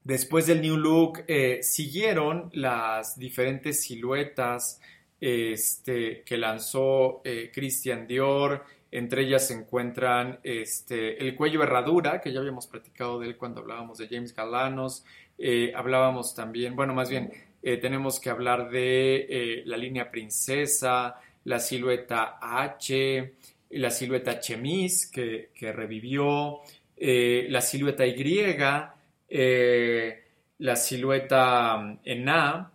Después 0.05 0.47
del 0.47 0.61
New 0.61 0.77
Look 0.77 1.25
siguieron 1.59 2.49
las 2.53 3.19
diferentes 3.19 3.81
siluetas 3.81 4.79
este, 5.19 6.23
que 6.23 6.37
lanzó 6.37 7.21
eh, 7.23 7.51
Christian 7.53 8.07
Dior. 8.07 8.63
Entre 8.91 9.23
ellas 9.23 9.47
se 9.47 9.53
encuentran 9.53 10.39
este, 10.43 11.21
el 11.21 11.35
cuello 11.35 11.61
herradura, 11.61 12.21
que 12.21 12.33
ya 12.33 12.39
habíamos 12.39 12.67
platicado 12.67 13.19
de 13.19 13.27
él 13.27 13.37
cuando 13.37 13.61
hablábamos 13.61 13.97
de 13.97 14.07
James 14.07 14.35
Galanos. 14.35 15.05
Eh, 15.37 15.71
hablábamos 15.75 16.33
también, 16.35 16.75
bueno, 16.75 16.93
más 16.93 17.09
bien 17.09 17.31
tenemos 17.61 18.21
que 18.21 18.29
hablar 18.29 18.69
de 18.69 19.63
la 19.65 19.75
línea 19.75 20.09
princesa, 20.09 21.19
la 21.43 21.59
silueta 21.59 22.37
H, 22.41 23.33
la 23.71 23.91
silueta 23.91 24.39
Chemise 24.39 25.11
que, 25.11 25.71
revivió, 25.73 26.61
la 26.97 27.59
silueta 27.59 28.07
Y 28.07 28.13
eh, 29.29 30.23
la 30.59 30.75
silueta 30.75 31.77
mm, 31.77 31.99
en. 32.03 32.71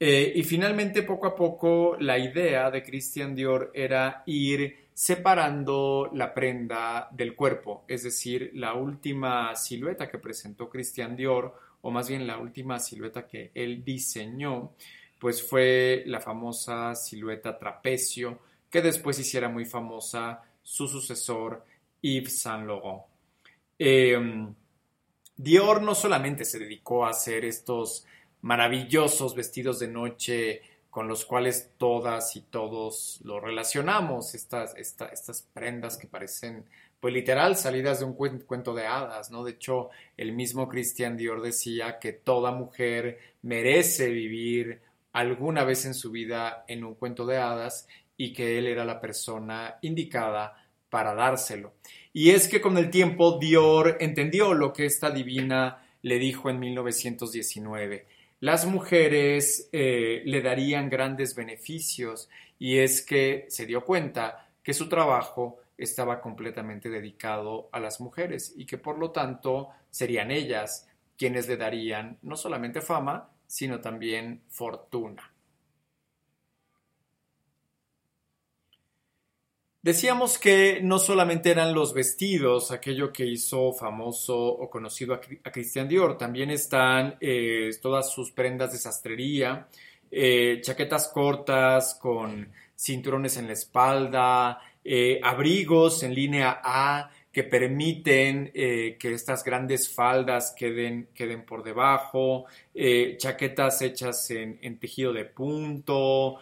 Eh, 0.00 0.32
y 0.36 0.42
finalmente, 0.44 1.02
poco 1.02 1.26
a 1.26 1.34
poco, 1.34 1.96
la 1.98 2.18
idea 2.18 2.70
de 2.70 2.82
Christian 2.82 3.34
Dior 3.34 3.72
era 3.74 4.22
ir 4.26 4.88
separando 4.94 6.10
la 6.14 6.34
prenda 6.34 7.08
del 7.12 7.34
cuerpo, 7.34 7.84
es 7.86 8.02
decir, 8.02 8.50
la 8.54 8.74
última 8.74 9.54
silueta 9.54 10.08
que 10.08 10.18
presentó 10.18 10.68
Christian 10.68 11.16
Dior, 11.16 11.54
o 11.82 11.90
más 11.90 12.08
bien 12.08 12.26
la 12.26 12.38
última 12.38 12.78
silueta 12.78 13.26
que 13.26 13.52
él 13.54 13.84
diseñó, 13.84 14.72
pues 15.18 15.42
fue 15.42 16.04
la 16.06 16.20
famosa 16.20 16.94
silueta 16.94 17.58
trapecio, 17.58 18.40
que 18.70 18.82
después 18.82 19.18
hiciera 19.18 19.48
muy 19.48 19.64
famosa 19.64 20.42
su 20.62 20.86
sucesor 20.86 21.64
Yves 22.02 22.40
Saint 22.40 22.66
Laurent. 22.66 23.02
Eh, 23.78 24.48
Dior 25.36 25.80
no 25.80 25.94
solamente 25.94 26.44
se 26.44 26.58
dedicó 26.58 27.04
a 27.04 27.10
hacer 27.10 27.44
estos 27.44 28.04
maravillosos 28.42 29.34
vestidos 29.34 29.78
de 29.78 29.88
noche 29.88 30.62
con 30.90 31.06
los 31.06 31.24
cuales 31.24 31.70
todas 31.76 32.34
y 32.36 32.40
todos 32.42 33.20
lo 33.22 33.40
relacionamos, 33.40 34.34
estas, 34.34 34.74
estas 34.76 35.42
prendas 35.52 35.96
que 35.96 36.06
parecen, 36.06 36.64
pues 36.98 37.14
literal, 37.14 37.56
salidas 37.56 38.00
de 38.00 38.06
un 38.06 38.14
cuento 38.14 38.74
de 38.74 38.86
hadas, 38.86 39.30
¿no? 39.30 39.44
De 39.44 39.52
hecho, 39.52 39.90
el 40.16 40.32
mismo 40.32 40.68
Christian 40.68 41.16
Dior 41.16 41.42
decía 41.42 41.98
que 42.00 42.12
toda 42.12 42.50
mujer 42.50 43.18
merece 43.42 44.08
vivir 44.08 44.80
alguna 45.12 45.64
vez 45.64 45.84
en 45.84 45.94
su 45.94 46.10
vida 46.10 46.64
en 46.66 46.84
un 46.84 46.94
cuento 46.94 47.26
de 47.26 47.38
hadas 47.38 47.86
y 48.16 48.32
que 48.32 48.58
él 48.58 48.66
era 48.66 48.84
la 48.84 49.00
persona 49.00 49.78
indicada 49.82 50.66
para 50.90 51.14
dárselo. 51.14 51.74
Y 52.12 52.30
es 52.30 52.48
que 52.48 52.60
con 52.60 52.76
el 52.78 52.90
tiempo 52.90 53.38
Dior 53.38 53.98
entendió 54.00 54.54
lo 54.54 54.72
que 54.72 54.86
esta 54.86 55.10
divina 55.10 55.86
le 56.02 56.18
dijo 56.18 56.50
en 56.50 56.58
1919. 56.58 58.06
Las 58.40 58.66
mujeres 58.66 59.68
eh, 59.72 60.22
le 60.24 60.40
darían 60.42 60.88
grandes 60.88 61.34
beneficios 61.34 62.28
y 62.58 62.78
es 62.78 63.02
que 63.04 63.46
se 63.48 63.66
dio 63.66 63.84
cuenta 63.84 64.48
que 64.62 64.74
su 64.74 64.88
trabajo 64.88 65.58
estaba 65.76 66.20
completamente 66.20 66.88
dedicado 66.88 67.68
a 67.72 67.80
las 67.80 68.00
mujeres 68.00 68.54
y 68.56 68.64
que 68.66 68.78
por 68.78 68.98
lo 68.98 69.10
tanto 69.10 69.70
serían 69.90 70.30
ellas 70.30 70.88
quienes 71.16 71.48
le 71.48 71.56
darían 71.56 72.18
no 72.22 72.36
solamente 72.36 72.80
fama, 72.80 73.28
sino 73.46 73.80
también 73.80 74.42
fortuna. 74.48 75.32
Decíamos 79.88 80.36
que 80.36 80.80
no 80.82 80.98
solamente 80.98 81.50
eran 81.50 81.72
los 81.72 81.94
vestidos, 81.94 82.72
aquello 82.72 83.10
que 83.10 83.24
hizo 83.24 83.72
famoso 83.72 84.36
o 84.36 84.68
conocido 84.68 85.14
a, 85.14 85.50
Christian 85.50 85.88
Dior, 85.88 86.18
también 86.18 86.50
están 86.50 87.16
eh, 87.22 87.70
todas 87.80 88.12
sus 88.12 88.30
prendas 88.30 88.72
de 88.72 88.76
sastrería, 88.76 89.66
eh, 90.10 90.58
chaquetas 90.60 91.08
cortas 91.08 91.94
con 91.94 92.52
cinturones 92.76 93.38
en 93.38 93.46
la 93.46 93.54
espalda, 93.54 94.60
eh, 94.84 95.20
abrigos 95.22 96.02
en 96.02 96.14
línea 96.14 96.60
A 96.62 97.08
que 97.32 97.44
permiten 97.44 98.50
que 98.52 98.98
estas 99.00 99.42
grandes 99.42 99.88
faldas 99.88 100.54
queden, 100.54 101.08
queden 101.14 101.46
por 101.46 101.62
debajo, 101.62 102.44
chaquetas 103.16 103.80
hechas 103.80 104.30
en, 104.32 104.58
en 104.60 104.78
tejido 104.78 105.14
de 105.14 105.24
punto, 105.24 106.40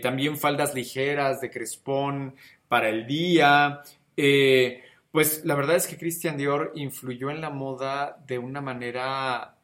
también 0.00 0.36
faldas 0.36 0.74
ligeras 0.74 1.40
de 1.40 1.50
crespón 1.50 2.36
para 2.72 2.88
el 2.88 3.06
día. 3.06 3.82
Eh, 4.16 4.82
pues 5.10 5.44
la 5.44 5.54
verdad 5.54 5.76
es 5.76 5.86
que 5.86 5.98
Christian 5.98 6.38
Dior 6.38 6.72
influyó 6.74 7.28
en 7.30 7.42
la 7.42 7.50
moda 7.50 8.16
de 8.26 8.38
una 8.38 8.62
manera, 8.62 9.58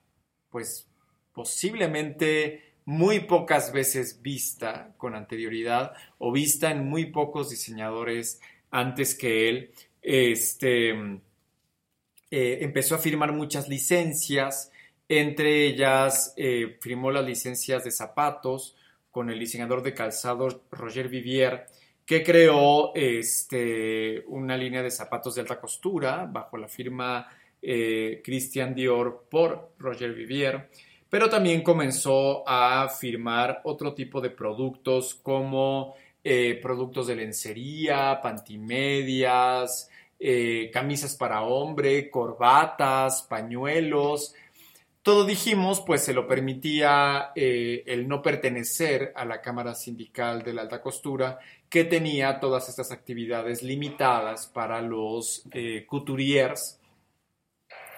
pues 0.51 0.87
posiblemente 1.33 2.75
muy 2.85 3.21
pocas 3.21 3.73
veces 3.73 4.21
vista 4.21 4.93
con 4.99 5.15
anterioridad 5.15 5.95
o 6.19 6.31
vista 6.33 6.71
en 6.71 6.87
muy 6.87 7.07
pocos 7.07 7.49
diseñadores 7.49 8.43
antes 8.71 9.15
que 9.15 9.49
él. 9.49 9.73
Este, 10.03 10.91
eh, 10.91 12.59
empezó 12.61 12.95
a 12.95 12.99
firmar 12.99 13.33
muchas 13.33 13.71
licencias, 13.71 14.71
entre 15.09 15.65
ellas 15.65 16.35
firmó 16.83 17.11
las 17.11 17.25
licencias 17.25 17.85
de 17.85 17.91
zapatos, 17.91 18.77
con 19.11 19.31
el 19.31 19.39
diseñador 19.39 19.83
de 19.83 19.95
calzado 19.95 20.63
Roger 20.71 21.09
Vivier, 21.09 21.69
que 22.09 22.25
creó 22.25 22.95
este, 22.95 24.25
una 24.29 24.57
línea 24.57 24.83
de 24.83 24.91
zapatos 24.91 25.35
de 25.35 25.43
alta 25.43 25.61
costura 25.61 26.27
bajo 26.27 26.57
la 26.57 26.67
firma 26.67 27.29
eh, 27.61 28.23
Christian 28.25 28.75
Dior 28.75 29.27
por 29.29 29.73
Roger 29.79 30.15
Vivier, 30.15 30.71
pero 31.11 31.29
también 31.29 31.61
comenzó 31.61 32.49
a 32.49 32.89
firmar 32.89 33.61
otro 33.65 33.93
tipo 33.93 34.23
de 34.23 34.31
productos 34.31 35.17
como 35.17 35.97
eh, 36.25 36.59
productos 36.63 37.09
de 37.09 37.17
lencería, 37.17 38.21
pantimedias, 38.23 39.91
eh, 40.19 40.71
camisas 40.73 41.15
para 41.15 41.43
hombre, 41.43 42.09
corbatas, 42.09 43.23
pañuelos, 43.29 44.35
todo 45.09 45.25
dijimos, 45.25 45.81
pues 45.87 46.05
se 46.05 46.13
lo 46.13 46.27
permitía 46.27 47.33
eh, 47.35 47.83
el 47.87 48.07
no 48.07 48.21
pertenecer 48.21 49.15
a 49.17 49.25
la 49.25 49.41
Cámara 49.41 49.75
Sindical 49.75 50.43
de 50.43 50.53
la 50.53 50.61
Alta 50.61 50.83
Costura, 50.83 51.39
que 51.69 51.85
tenía 51.85 52.41
todas 52.41 52.69
estas 52.69 52.91
actividades 52.93 53.63
limitadas 53.63 54.47
para 54.47 54.81
los 54.81 55.45
eh, 55.53 55.85
couturiers, 55.87 56.81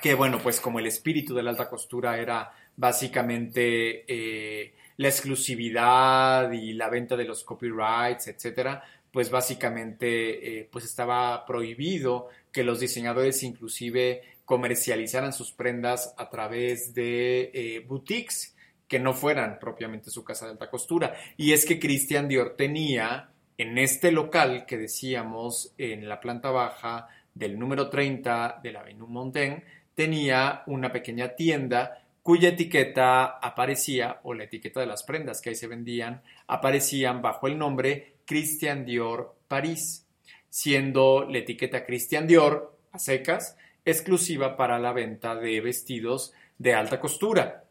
que 0.02 0.14
bueno, 0.14 0.38
pues 0.42 0.60
como 0.60 0.78
el 0.78 0.86
espíritu 0.86 1.34
de 1.34 1.42
la 1.42 1.50
alta 1.50 1.68
costura 1.68 2.18
era 2.18 2.52
básicamente 2.76 4.04
eh, 4.08 4.74
la 4.96 5.08
exclusividad 5.08 6.50
y 6.52 6.72
la 6.72 6.88
venta 6.88 7.16
de 7.16 7.24
los 7.24 7.44
copyrights, 7.44 8.28
etcétera, 8.28 8.82
pues 9.12 9.30
básicamente 9.30 10.68
pues 10.70 10.84
estaba 10.84 11.44
prohibido 11.44 12.28
que 12.52 12.64
los 12.64 12.80
diseñadores 12.80 13.42
inclusive 13.42 14.22
comercializaran 14.50 15.32
sus 15.32 15.52
prendas 15.52 16.12
a 16.18 16.28
través 16.28 16.92
de 16.92 17.52
eh, 17.54 17.84
boutiques 17.86 18.56
que 18.88 18.98
no 18.98 19.14
fueran 19.14 19.60
propiamente 19.60 20.10
su 20.10 20.24
casa 20.24 20.46
de 20.46 20.50
alta 20.50 20.68
costura. 20.68 21.14
Y 21.36 21.52
es 21.52 21.64
que 21.64 21.78
Christian 21.78 22.26
Dior 22.26 22.56
tenía 22.56 23.30
en 23.60 23.76
este 23.76 24.10
local 24.10 24.64
que 24.64 24.78
decíamos 24.78 25.74
en 25.76 26.08
la 26.08 26.18
planta 26.18 26.50
baja 26.50 27.08
del 27.34 27.58
número 27.58 27.90
30 27.90 28.60
de 28.62 28.72
la 28.72 28.80
Avenue 28.80 29.06
Montaigne, 29.06 29.64
tenía 29.94 30.62
una 30.66 30.90
pequeña 30.90 31.36
tienda 31.36 32.02
cuya 32.22 32.48
etiqueta 32.48 33.26
aparecía, 33.26 34.20
o 34.22 34.32
la 34.32 34.44
etiqueta 34.44 34.80
de 34.80 34.86
las 34.86 35.02
prendas 35.02 35.42
que 35.42 35.50
ahí 35.50 35.56
se 35.56 35.66
vendían, 35.66 36.22
aparecían 36.46 37.20
bajo 37.20 37.48
el 37.48 37.58
nombre 37.58 38.14
Christian 38.24 38.86
Dior 38.86 39.36
París, 39.46 40.06
siendo 40.48 41.26
la 41.28 41.36
etiqueta 41.36 41.84
Christian 41.84 42.26
Dior 42.26 42.78
a 42.92 42.98
secas 42.98 43.58
exclusiva 43.84 44.56
para 44.56 44.78
la 44.78 44.94
venta 44.94 45.34
de 45.34 45.60
vestidos 45.60 46.32
de 46.56 46.72
alta 46.72 46.98
costura. 46.98 47.64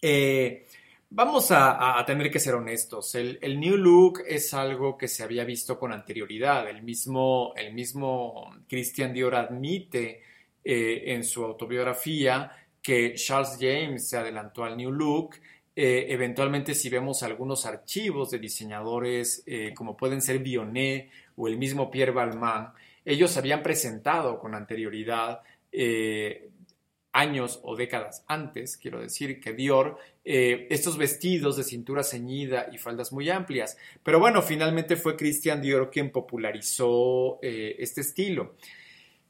Eh, 0.00 0.66
vamos 1.10 1.50
a, 1.50 2.02
tener 2.06 2.30
que 2.30 2.40
ser 2.40 2.54
honestos. 2.54 3.14
El, 3.14 3.60
New 3.60 3.76
Look 3.76 4.22
es 4.26 4.54
algo 4.54 4.96
que 4.96 5.08
se 5.08 5.22
había 5.22 5.44
visto 5.44 5.78
con 5.78 5.92
anterioridad. 5.92 6.68
El 6.68 6.82
mismo, 6.82 7.52
el 7.56 7.72
mismo 7.74 8.54
Christian 8.68 9.12
Dior 9.12 9.34
admite 9.34 10.22
eh, 10.64 11.04
en 11.06 11.24
su 11.24 11.44
autobiografía 11.44 12.50
que 12.82 13.14
Charles 13.14 13.56
James 13.60 14.08
se 14.08 14.16
adelantó 14.16 14.64
al 14.64 14.76
New 14.76 14.90
Look. 14.90 15.36
Eh, 15.74 16.06
eventualmente, 16.08 16.74
si 16.74 16.88
vemos 16.88 17.22
algunos 17.22 17.64
archivos 17.66 18.30
de 18.30 18.38
diseñadores 18.38 19.44
como 19.74 19.96
pueden 19.96 20.20
ser 20.20 20.40
Vionnet 20.40 21.10
o 21.36 21.48
el 21.48 21.56
mismo 21.56 21.90
Pierre 21.90 22.12
Balmain, 22.12 22.68
ellos 23.04 23.36
habían 23.36 23.62
presentado 23.62 24.38
con 24.38 24.54
anterioridad 24.54 25.40
años 27.12 27.60
o 27.62 27.74
décadas 27.74 28.24
antes, 28.28 28.76
quiero 28.76 29.00
decir, 29.00 29.40
que 29.40 29.52
Dior, 29.52 29.98
eh, 30.30 30.66
estos 30.68 30.98
vestidos 30.98 31.56
de 31.56 31.64
cintura 31.64 32.02
ceñida 32.02 32.68
y 32.70 32.76
faldas 32.76 33.14
muy 33.14 33.30
amplias. 33.30 33.78
Pero 34.02 34.20
bueno, 34.20 34.42
finalmente 34.42 34.96
fue 34.96 35.16
Christian 35.16 35.62
Dior 35.62 35.90
quien 35.90 36.12
popularizó 36.12 37.38
eh, 37.40 37.76
este 37.78 38.02
estilo. 38.02 38.56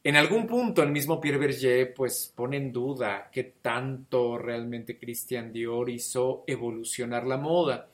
En 0.02 0.16
algún 0.16 0.48
punto 0.48 0.82
el 0.82 0.90
mismo 0.90 1.20
Pierre 1.20 1.38
Berger 1.38 1.94
pues 1.94 2.32
pone 2.34 2.56
en 2.56 2.72
duda 2.72 3.30
qué 3.30 3.44
tanto 3.62 4.38
realmente 4.38 4.98
Christian 4.98 5.52
Dior 5.52 5.88
hizo 5.88 6.42
evolucionar 6.48 7.28
la 7.28 7.36
moda. 7.36 7.88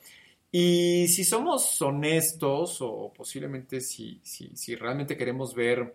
Y 0.51 1.07
si 1.07 1.23
somos 1.25 1.79
honestos 1.83 2.79
o 2.81 3.13
posiblemente 3.15 3.81
si, 3.81 4.19
si, 4.23 4.49
si 4.55 4.75
realmente 4.75 5.15
queremos 5.15 5.53
ver 5.53 5.93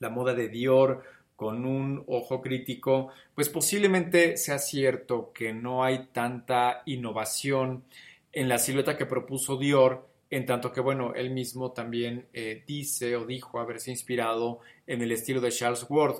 la 0.00 0.08
moda 0.08 0.34
de 0.34 0.48
Dior 0.48 1.04
con 1.40 1.64
un 1.64 2.04
ojo 2.06 2.42
crítico, 2.42 3.08
pues 3.34 3.48
posiblemente 3.48 4.36
sea 4.36 4.58
cierto 4.58 5.32
que 5.32 5.54
no 5.54 5.82
hay 5.82 6.08
tanta 6.12 6.82
innovación 6.84 7.82
en 8.30 8.46
la 8.46 8.58
silueta 8.58 8.98
que 8.98 9.06
propuso 9.06 9.56
Dior, 9.56 10.06
en 10.28 10.44
tanto 10.44 10.70
que, 10.70 10.82
bueno, 10.82 11.14
él 11.14 11.30
mismo 11.30 11.72
también 11.72 12.26
eh, 12.34 12.62
dice 12.66 13.16
o 13.16 13.24
dijo 13.24 13.58
haberse 13.58 13.90
inspirado 13.90 14.60
en 14.86 15.00
el 15.00 15.12
estilo 15.12 15.40
de 15.40 15.50
Charles 15.50 15.86
Ward. 15.88 16.16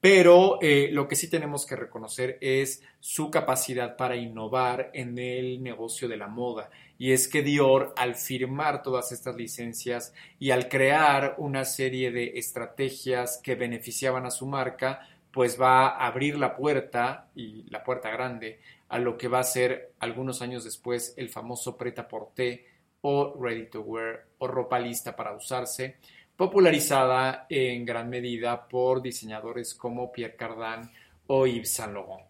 Pero 0.00 0.58
eh, 0.60 0.88
lo 0.90 1.06
que 1.06 1.14
sí 1.14 1.30
tenemos 1.30 1.64
que 1.64 1.76
reconocer 1.76 2.36
es 2.40 2.82
su 2.98 3.30
capacidad 3.30 3.96
para 3.96 4.16
innovar 4.16 4.90
en 4.94 5.16
el 5.16 5.62
negocio 5.62 6.08
de 6.08 6.16
la 6.16 6.26
moda 6.26 6.70
y 6.98 7.12
es 7.12 7.28
que 7.28 7.42
Dior, 7.42 7.92
al 7.96 8.14
firmar 8.14 8.82
todas 8.82 9.12
estas 9.12 9.36
licencias 9.36 10.14
y 10.38 10.50
al 10.50 10.68
crear 10.68 11.34
una 11.38 11.64
serie 11.64 12.10
de 12.10 12.38
estrategias 12.38 13.40
que 13.42 13.54
beneficiaban 13.54 14.26
a 14.26 14.30
su 14.30 14.46
marca, 14.46 15.06
pues 15.30 15.60
va 15.60 15.88
a 15.88 16.06
abrir 16.06 16.38
la 16.38 16.56
puerta, 16.56 17.28
y 17.34 17.68
la 17.68 17.84
puerta 17.84 18.10
grande, 18.10 18.60
a 18.88 18.98
lo 18.98 19.18
que 19.18 19.28
va 19.28 19.40
a 19.40 19.44
ser 19.44 19.92
algunos 19.98 20.40
años 20.40 20.64
después 20.64 21.14
el 21.16 21.28
famoso 21.28 21.76
prêt-à-porter 21.76 22.64
o 23.02 23.36
ready 23.38 23.66
to 23.66 23.82
wear 23.82 24.26
o 24.38 24.46
ropa 24.46 24.78
lista 24.78 25.14
para 25.14 25.34
usarse, 25.34 25.96
popularizada 26.36 27.46
en 27.48 27.84
gran 27.84 28.08
medida 28.08 28.66
por 28.66 29.02
diseñadores 29.02 29.74
como 29.74 30.10
Pierre 30.10 30.36
Cardin 30.36 30.90
o 31.26 31.46
Yves 31.46 31.72
Saint 31.72 31.92
Laurent. 31.92 32.26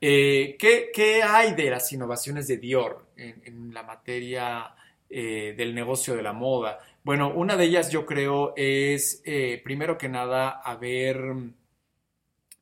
Eh, 0.00 0.56
¿qué, 0.58 1.22
hay 1.22 1.54
de 1.54 1.70
las 1.70 1.90
innovaciones 1.92 2.46
de 2.46 2.58
Dior 2.58 3.03
en, 3.16 3.72
la 3.72 3.82
materia 3.82 4.74
eh, 5.08 5.54
del 5.56 5.74
negocio 5.74 6.14
de 6.14 6.22
la 6.22 6.32
moda? 6.32 6.80
Bueno, 7.02 7.32
una 7.34 7.56
de 7.56 7.64
ellas 7.64 7.90
yo 7.90 8.06
creo 8.06 8.54
es, 8.56 9.22
eh, 9.24 9.60
primero 9.62 9.98
que 9.98 10.08
nada, 10.08 10.50
haber, 10.50 11.20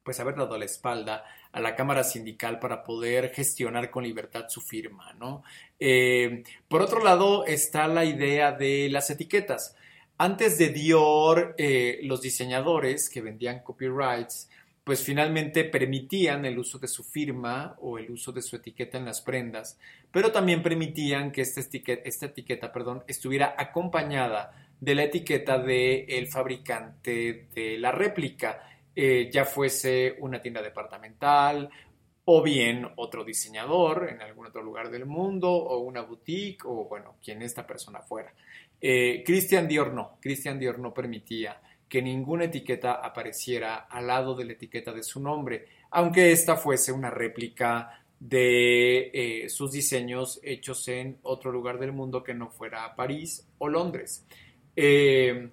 pues 0.03 0.21
haber 0.21 0.37
dado 0.37 0.59
la 0.59 0.65
espalda 0.65 1.25
a 1.53 1.61
la 1.61 1.77
Cámara 1.77 2.05
Sindical 2.05 2.59
para 2.59 2.83
poder 2.83 3.31
gestionar 3.35 3.91
con 3.91 4.05
libertad 4.05 4.49
su 4.49 4.61
firma, 4.61 5.13
¿no? 5.19 5.43
por 6.69 6.81
otro 6.81 7.03
lado 7.03 7.45
está 7.45 7.89
la 7.89 8.05
idea 8.05 8.53
de 8.53 8.89
las 8.89 9.11
etiquetas. 9.11 9.77
Antes 10.17 10.57
de 10.57 10.69
Dior, 10.69 11.57
los 12.03 12.23
diseñadores 12.23 13.11
que 13.11 13.21
vendían 13.21 13.65
copyrights 13.65 14.49
pues 14.85 15.05
finalmente 15.05 15.65
permitían 15.65 16.45
el 16.45 16.59
uso 16.59 16.79
de 16.79 16.89
su 16.89 17.05
firma 17.05 17.77
o 17.81 17.99
el 17.99 18.11
uso 18.11 18.33
de 18.33 18.43
su 18.43 18.57
etiqueta 18.57 18.99
en 18.99 19.05
las 19.05 19.21
prendas, 19.21 19.79
pero 20.11 20.33
también 20.33 20.63
permitían 20.63 21.31
que 21.31 21.43
esta 21.43 21.61
etiqueta, 21.61 22.03
esta 22.05 22.27
etiqueta 22.27 22.73
perdón, 22.73 23.05
estuviera 23.07 23.55
acompañada 23.57 24.69
de 24.81 24.95
la 24.97 25.05
etiqueta 25.05 25.59
del 25.59 26.05
el 26.09 26.27
fabricante 26.27 27.47
de 27.55 27.79
la 27.79 27.93
réplica, 27.93 28.69
eh, 28.95 29.31
ya 29.33 29.45
fuese 29.45 30.17
una 30.19 30.43
tienda 30.43 30.61
departamental 30.61 31.71
o 32.25 32.43
bien 32.43 32.89
otro 32.97 33.25
diseñador 33.25 34.09
en 34.11 34.21
algún 34.21 34.47
otro 34.47 34.63
lugar 34.63 34.91
del 34.91 35.07
mundo 35.07 35.51
o 35.51 35.79
una 35.79 36.03
boutique 36.03 36.65
o 36.65 36.87
bueno, 36.89 37.17
quien 37.23 37.43
esta 37.43 37.67
persona 37.67 38.01
fuera. 38.01 38.33
Eh, 38.81 39.23
Christian 39.25 39.69
Dior 39.69 39.93
no, 39.93 40.19
Christian 40.21 40.59
Dior 40.59 40.81
no 40.81 40.93
permitía 40.93 41.61
que 41.93 42.01
ninguna 42.01 42.45
etiqueta 42.45 42.93
apareciera 42.93 43.87
al 43.91 44.07
lado 44.07 44.35
de 44.35 44.47
la 44.47 44.55
etiqueta 44.55 44.95
de 44.95 45.03
su 45.03 45.21
nombre, 45.21 45.67
aunque 45.91 46.33
esta 46.33 46.57
fuese 46.57 46.91
una 46.91 47.11
réplica 47.11 48.03
de 48.19 49.11
eh, 49.13 49.51
sus 49.51 49.73
diseños 49.73 50.41
hechos 50.43 50.89
en 50.89 51.19
otro 51.21 51.53
lugar 51.53 51.79
del 51.79 51.93
mundo 51.93 52.23
que 52.23 52.33
no 52.33 52.49
fuera 52.49 52.97
París 52.97 53.47
o 53.59 53.69
Londres. 53.69 54.25
Eh, 54.75 55.51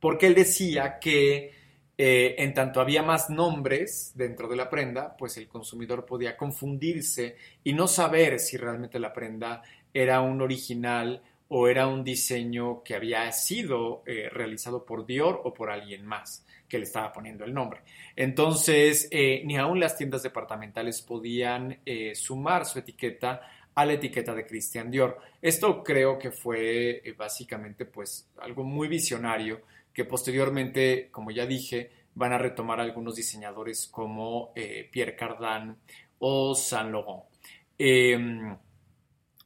porque 0.00 0.26
él 0.26 0.34
decía 0.34 0.98
que 0.98 1.52
eh, 1.98 2.36
en 2.38 2.54
tanto 2.54 2.80
había 2.80 3.02
más 3.02 3.28
nombres 3.28 4.12
dentro 4.14 4.48
de 4.48 4.56
la 4.56 4.70
prenda, 4.70 5.18
pues 5.18 5.36
el 5.36 5.48
consumidor 5.48 6.06
podía 6.06 6.34
confundirse 6.34 7.36
y 7.62 7.74
no 7.74 7.86
saber 7.88 8.38
si 8.40 8.56
realmente 8.56 8.98
la 8.98 9.12
prenda 9.12 9.60
era 9.92 10.22
un 10.22 10.40
original 10.40 11.22
o 11.52 11.66
era 11.66 11.88
un 11.88 12.04
diseño 12.04 12.82
que 12.84 12.94
había 12.94 13.30
sido 13.32 14.04
eh, 14.06 14.28
realizado 14.30 14.84
por 14.84 15.04
Dior 15.04 15.40
o 15.44 15.52
por 15.52 15.68
alguien 15.70 16.06
más 16.06 16.46
que 16.68 16.78
le 16.78 16.84
estaba 16.84 17.12
poniendo 17.12 17.44
el 17.44 17.52
nombre. 17.52 17.80
Entonces, 18.14 19.08
eh, 19.10 19.42
ni 19.44 19.56
aún 19.56 19.80
las 19.80 19.96
tiendas 19.96 20.22
departamentales 20.22 21.02
podían 21.02 21.80
eh, 21.84 22.14
sumar 22.14 22.66
su 22.66 22.78
etiqueta 22.78 23.40
a 23.74 23.84
la 23.84 23.94
etiqueta 23.94 24.32
de 24.32 24.46
Christian 24.46 24.92
Dior. 24.92 25.18
Esto 25.42 25.82
creo 25.82 26.16
que 26.20 26.30
fue 26.30 27.02
básicamente 27.18 27.84
pues 27.84 28.30
algo 28.38 28.62
muy 28.62 28.86
visionario 28.86 29.62
que 29.92 30.04
posteriormente, 30.04 31.08
como 31.10 31.32
ya 31.32 31.46
dije, 31.46 31.90
van 32.14 32.32
a 32.32 32.38
retomar 32.38 32.78
algunos 32.78 33.16
diseñadores 33.16 33.88
como 33.88 34.52
Pierre 34.54 35.16
Cardin 35.16 35.74
o 36.20 36.54
Saint 36.54 36.92
Laurent. 36.92 37.24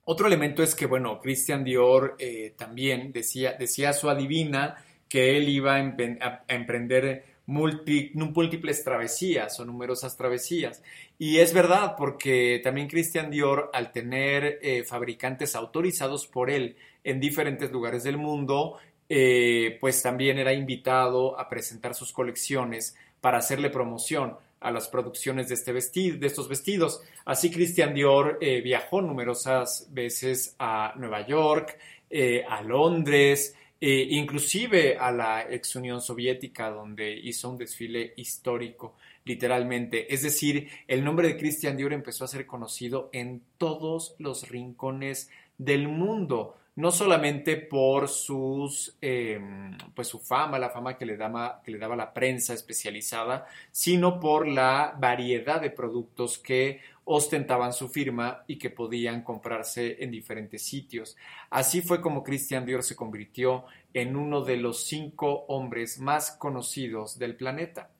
Otro 0.06 0.26
elemento 0.26 0.62
es 0.62 0.74
que, 0.74 0.86
bueno, 0.86 1.18
Christian 1.20 1.64
Dior 1.64 2.16
eh, 2.18 2.54
también 2.56 3.10
decía, 3.12 3.54
decía 3.58 3.92
su 3.92 4.10
adivina 4.10 4.76
que 5.08 5.36
él 5.36 5.48
iba 5.48 5.76
a, 5.76 6.44
emprender 6.48 7.24
múltiples 7.46 8.84
travesías 8.84 9.58
o 9.60 9.64
numerosas 9.64 10.16
travesías. 10.16 10.82
Y 11.18 11.38
es 11.38 11.54
verdad, 11.54 11.94
porque 11.96 12.60
también 12.62 12.88
Christian 12.88 13.30
Dior, 13.30 13.70
al 13.72 13.92
tener 13.92 14.58
eh, 14.62 14.84
fabricantes 14.84 15.54
autorizados 15.54 16.26
por 16.26 16.50
él 16.50 16.76
en 17.02 17.20
diferentes 17.20 17.70
lugares 17.70 18.02
del 18.02 18.18
mundo, 18.18 18.78
eh, 19.08 19.78
pues 19.80 20.02
también 20.02 20.38
era 20.38 20.52
invitado 20.52 21.38
a 21.38 21.48
presentar 21.48 21.94
sus 21.94 22.12
colecciones 22.12 22.96
para 23.20 23.38
hacerle 23.38 23.70
promoción 23.70 24.36
a 24.64 24.70
las 24.70 24.88
producciones 24.88 25.48
de, 25.48 25.54
este 25.54 25.72
vestido, 25.72 26.16
de 26.18 26.26
estos 26.26 26.48
vestidos. 26.48 27.02
Así 27.26 27.50
Christian 27.50 27.94
Dior 27.94 28.38
eh, 28.40 28.62
viajó 28.62 29.02
numerosas 29.02 29.88
veces 29.92 30.56
a 30.58 30.94
Nueva 30.96 31.26
York, 31.26 31.78
eh, 32.08 32.42
a 32.48 32.62
Londres, 32.62 33.54
eh, 33.78 34.06
inclusive 34.10 34.96
a 34.96 35.12
la 35.12 35.42
ex 35.42 35.76
Unión 35.76 36.00
Soviética, 36.00 36.70
donde 36.70 37.12
hizo 37.12 37.50
un 37.50 37.58
desfile 37.58 38.14
histórico, 38.16 38.96
literalmente. 39.26 40.12
Es 40.12 40.22
decir, 40.22 40.68
el 40.88 41.04
nombre 41.04 41.28
de 41.28 41.36
Christian 41.36 41.76
Dior 41.76 41.92
empezó 41.92 42.24
a 42.24 42.28
ser 42.28 42.46
conocido 42.46 43.10
en 43.12 43.42
todos 43.58 44.14
los 44.18 44.48
rincones 44.48 45.28
del 45.58 45.88
mundo 45.88 46.56
no 46.76 46.90
solamente 46.90 47.56
por 47.56 48.08
sus, 48.08 48.96
em, 49.00 49.76
pues 49.94 50.08
su 50.08 50.18
fama, 50.18 50.58
la 50.58 50.70
fama 50.70 50.98
que 50.98 51.06
le, 51.06 51.16
daba, 51.16 51.62
que 51.62 51.70
le 51.70 51.78
daba 51.78 51.94
la 51.94 52.12
prensa 52.12 52.52
especializada, 52.52 53.46
sino 53.70 54.18
por 54.18 54.48
la 54.48 54.94
variedad 54.98 55.60
de 55.60 55.70
productos 55.70 56.38
que 56.38 56.80
ostentaban 57.04 57.72
su 57.72 57.88
firma 57.88 58.44
y 58.48 58.56
que 58.56 58.70
podían 58.70 59.22
comprarse 59.22 60.02
en 60.02 60.10
diferentes 60.10 60.62
sitios. 60.62 61.16
Así 61.50 61.80
fue 61.80 62.00
como 62.00 62.24
Christian 62.24 62.66
Dior 62.66 62.82
se 62.82 62.96
convirtió 62.96 63.64
en 63.92 64.16
uno 64.16 64.40
de 64.42 64.56
los 64.56 64.84
cinco 64.84 65.44
hombres 65.48 66.00
más 66.00 66.32
conocidos 66.32 67.18
del 67.18 67.36
planeta. 67.36 67.90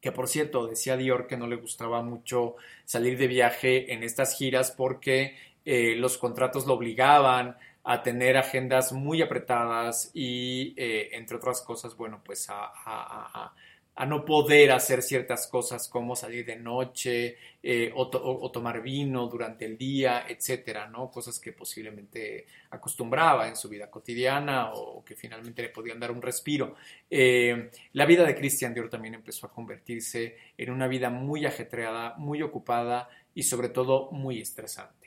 Que 0.00 0.10
por 0.10 0.28
cierto, 0.28 0.66
decía 0.66 0.96
Dior 0.96 1.26
que 1.26 1.36
no 1.36 1.46
le 1.46 1.56
gustaba 1.56 2.02
mucho 2.02 2.56
salir 2.84 3.18
de 3.18 3.26
viaje 3.28 3.92
en 3.92 4.02
estas 4.02 4.36
giras 4.36 4.70
porque 4.70 5.36
eh, 5.64 5.96
los 5.96 6.16
contratos 6.18 6.66
lo 6.66 6.74
obligaban 6.74 7.56
a 7.90 8.02
tener 8.02 8.36
agendas 8.36 8.92
muy 8.92 9.22
apretadas 9.22 10.10
y, 10.12 10.74
eh, 10.76 11.08
entre 11.12 11.38
otras 11.38 11.62
cosas, 11.62 11.96
bueno, 11.96 12.20
pues 12.22 12.46
a, 12.50 13.54
no 14.06 14.26
poder 14.26 14.72
hacer 14.72 15.02
ciertas 15.02 15.46
cosas 15.46 15.88
como 15.88 16.14
salir 16.14 16.44
de 16.44 16.56
noche 16.56 17.36
eh, 17.62 17.90
o, 17.96 18.50
tomar 18.50 18.82
vino 18.82 19.26
durante 19.26 19.64
el 19.64 19.78
día, 19.78 20.26
etcétera, 20.28 20.86
¿no? 20.86 21.10
Cosas 21.10 21.40
que 21.40 21.52
posiblemente 21.52 22.46
acostumbraba 22.70 23.48
en 23.48 23.56
su 23.56 23.70
vida 23.70 23.90
cotidiana 23.90 24.70
o 24.74 25.02
que 25.02 25.16
finalmente 25.16 25.62
le 25.62 25.70
podían 25.70 25.98
dar 25.98 26.10
un 26.10 26.20
respiro. 26.20 26.74
Eh, 27.10 27.70
la 27.94 28.04
vida 28.04 28.24
de 28.24 28.36
Christian 28.36 28.74
Dior 28.74 28.90
también 28.90 29.14
empezó 29.14 29.46
a 29.46 29.52
convertirse 29.52 30.36
en 30.58 30.70
una 30.70 30.88
vida 30.88 31.08
muy 31.08 31.46
ajetreada, 31.46 32.14
muy 32.18 32.42
ocupada 32.42 33.08
y 33.34 33.44
sobre 33.44 33.70
todo 33.70 34.10
muy 34.12 34.40
estresante. 34.42 34.97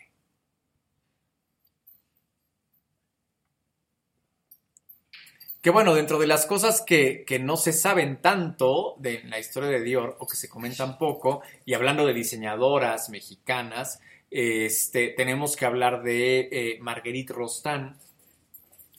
Que 5.61 5.69
bueno, 5.69 5.93
dentro 5.93 6.17
de 6.17 6.25
las 6.25 6.47
cosas 6.47 6.81
que, 6.81 7.23
no 7.39 7.55
se 7.55 7.71
saben 7.71 8.19
tanto 8.19 8.95
de 8.97 9.21
la 9.25 9.37
historia 9.37 9.69
de 9.69 9.83
Dior 9.83 10.17
o 10.19 10.25
que 10.25 10.35
se 10.35 10.49
comentan 10.49 10.97
poco, 10.97 11.43
y 11.65 11.75
hablando 11.75 12.07
de 12.07 12.15
diseñadoras 12.15 13.09
mexicanas, 13.09 14.01
este, 14.31 15.09
tenemos 15.09 15.55
que 15.55 15.65
hablar 15.65 16.01
de 16.01 16.49
eh, 16.51 16.79
Marguerite 16.81 17.33
Rostand, 17.33 17.95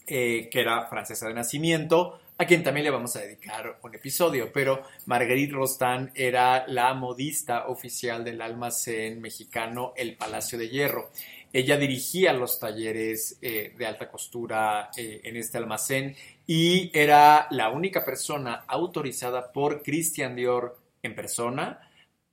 eh, 0.06 0.48
que 0.52 0.60
era 0.60 0.86
francesa 0.86 1.26
de 1.26 1.34
nacimiento, 1.34 2.20
a 2.38 2.46
quien 2.46 2.62
también 2.62 2.84
le 2.84 2.90
vamos 2.90 3.16
a 3.16 3.20
dedicar 3.20 3.78
un 3.82 3.94
episodio, 3.96 4.52
pero 4.52 4.82
Marguerite 5.06 5.52
Rostand 5.52 6.12
era 6.14 6.64
la 6.68 6.94
modista 6.94 7.66
oficial 7.66 8.24
del 8.24 8.40
almacén 8.40 9.20
mexicano 9.20 9.94
El 9.96 10.16
Palacio 10.16 10.58
de 10.58 10.68
Hierro. 10.68 11.10
Ella 11.52 11.76
dirigía 11.76 12.32
los 12.32 12.58
talleres 12.58 13.38
eh, 13.42 13.74
de 13.76 13.86
alta 13.86 14.08
costura 14.08 14.90
en 14.96 15.36
este 15.36 15.58
almacén 15.58 16.16
y 16.46 16.90
era 16.94 17.46
la 17.50 17.68
única 17.70 18.04
persona 18.04 18.64
autorizada 18.66 19.52
por 19.52 19.82
Christian 19.82 20.34
Dior 20.34 20.78
en 21.02 21.14
persona 21.14 21.90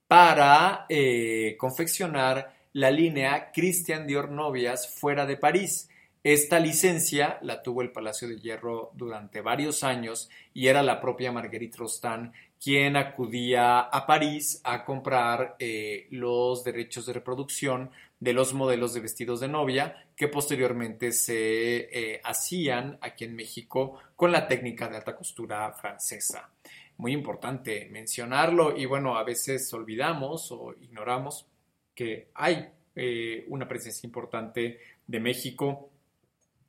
para 0.08 0.86
eh, 0.90 1.56
confeccionar 1.58 2.54
la 2.74 2.92
línea 2.92 3.52
Christian 3.54 4.08
Dior 4.08 4.32
Novias 4.32 4.96
fuera 5.00 5.26
de 5.26 5.38
París. 5.38 5.90
Esta 6.32 6.60
licencia 6.60 7.40
la 7.42 7.64
tuvo 7.64 7.82
el 7.82 7.92
Palacio 7.92 8.28
de 8.28 8.40
Hierro 8.40 8.92
durante 8.94 9.42
varios 9.42 9.84
años 9.84 10.30
y 10.54 10.68
era 10.68 10.84
la 10.84 11.02
propia 11.02 11.32
Marguerite 11.32 11.80
Rostand 11.80 12.32
quien 12.64 12.98
acudía 12.98 13.80
a 13.80 14.06
París 14.06 14.62
a 14.64 14.86
comprar 14.86 15.56
eh, 15.58 16.06
los 16.12 16.64
derechos 16.64 17.08
de 17.08 17.14
reproducción 17.14 17.90
de 18.20 18.34
los 18.34 18.54
modelos 18.54 18.94
de 18.94 19.00
vestidos 19.00 19.40
de 19.40 19.48
novia 19.48 20.06
que 20.16 20.28
posteriormente 20.28 21.14
se 21.14 21.90
eh, 21.92 22.22
hacían 22.24 23.00
aquí 23.02 23.26
en 23.26 23.36
México 23.36 23.98
con 24.16 24.32
la 24.32 24.48
técnica 24.48 24.88
de 24.88 24.98
alta 24.98 25.16
costura 25.16 25.74
francesa. 25.74 26.52
Muy 26.98 27.12
importante 27.12 27.90
mencionarlo 27.90 28.78
y 28.78 28.86
bueno, 28.86 29.18
a 29.18 29.24
veces 29.24 29.74
olvidamos 29.74 30.52
o 30.52 30.76
ignoramos 30.80 31.48
que 31.96 32.28
hay 32.36 32.70
eh, 32.96 33.46
una 33.48 33.68
presencia 33.68 34.06
importante 34.06 34.78
de 35.08 35.20
México 35.20 35.89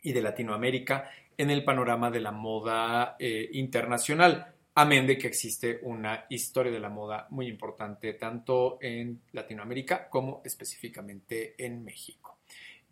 y 0.03 0.13
de 0.13 0.23
Latinoamérica 0.23 1.11
en 1.37 1.51
el 1.51 1.65
panorama 1.65 2.11
de 2.11 2.21
la 2.21 2.33
moda 2.33 3.17
eh, 3.19 3.49
internacional. 3.53 4.55
Amén 4.75 5.07
de 5.07 5.19
que 5.19 5.27
existe 5.27 5.81
una 5.83 6.27
historia 6.31 6.73
de 6.73 6.81
la 6.81 6.89
moda 6.89 7.27
muy 7.31 7.49
importante 7.49 8.15
tanto 8.15 8.79
en 8.81 9.23
Latinoamérica 9.33 10.09
como 10.09 10.43
específicamente 10.45 11.55
en 11.59 11.83
México. 11.83 12.39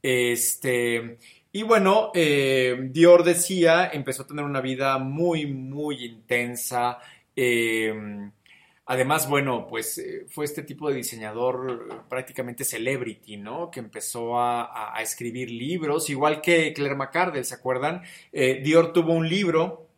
Este, 0.02 1.18
y 1.52 1.62
bueno, 1.62 2.11
eh, 2.14 2.76
Dior 2.90 3.24
decía, 3.24 3.90
empezó 3.92 4.22
a 4.22 4.26
tener 4.26 4.44
una 4.44 4.61
vida 4.61 4.98
muy, 4.98 5.46
muy 5.46 6.04
intensa. 6.04 6.98
Eh, 7.34 8.30
además, 8.89 9.28
bueno, 9.28 9.68
pues 9.68 9.99
eh, 9.99 10.26
fue 10.28 10.45
este 10.45 10.64
tipo 10.64 10.89
de 10.89 10.97
diseñador 10.97 12.07
prácticamente 12.09 12.64
celebrity, 12.64 13.36
¿no? 13.36 13.70
Que 13.70 13.78
empezó 13.78 14.41
a, 14.41 14.93
escribir 15.01 15.51
libros, 15.51 16.11
igual 16.11 16.41
que 16.41 16.72
Claire 16.72 16.97
McCardell, 16.97 17.45
¿se 17.45 17.55
acuerdan? 17.55 18.03
Dior 18.32 18.93
tuvo 18.93 19.12
un 19.12 19.28
libro 19.28 19.89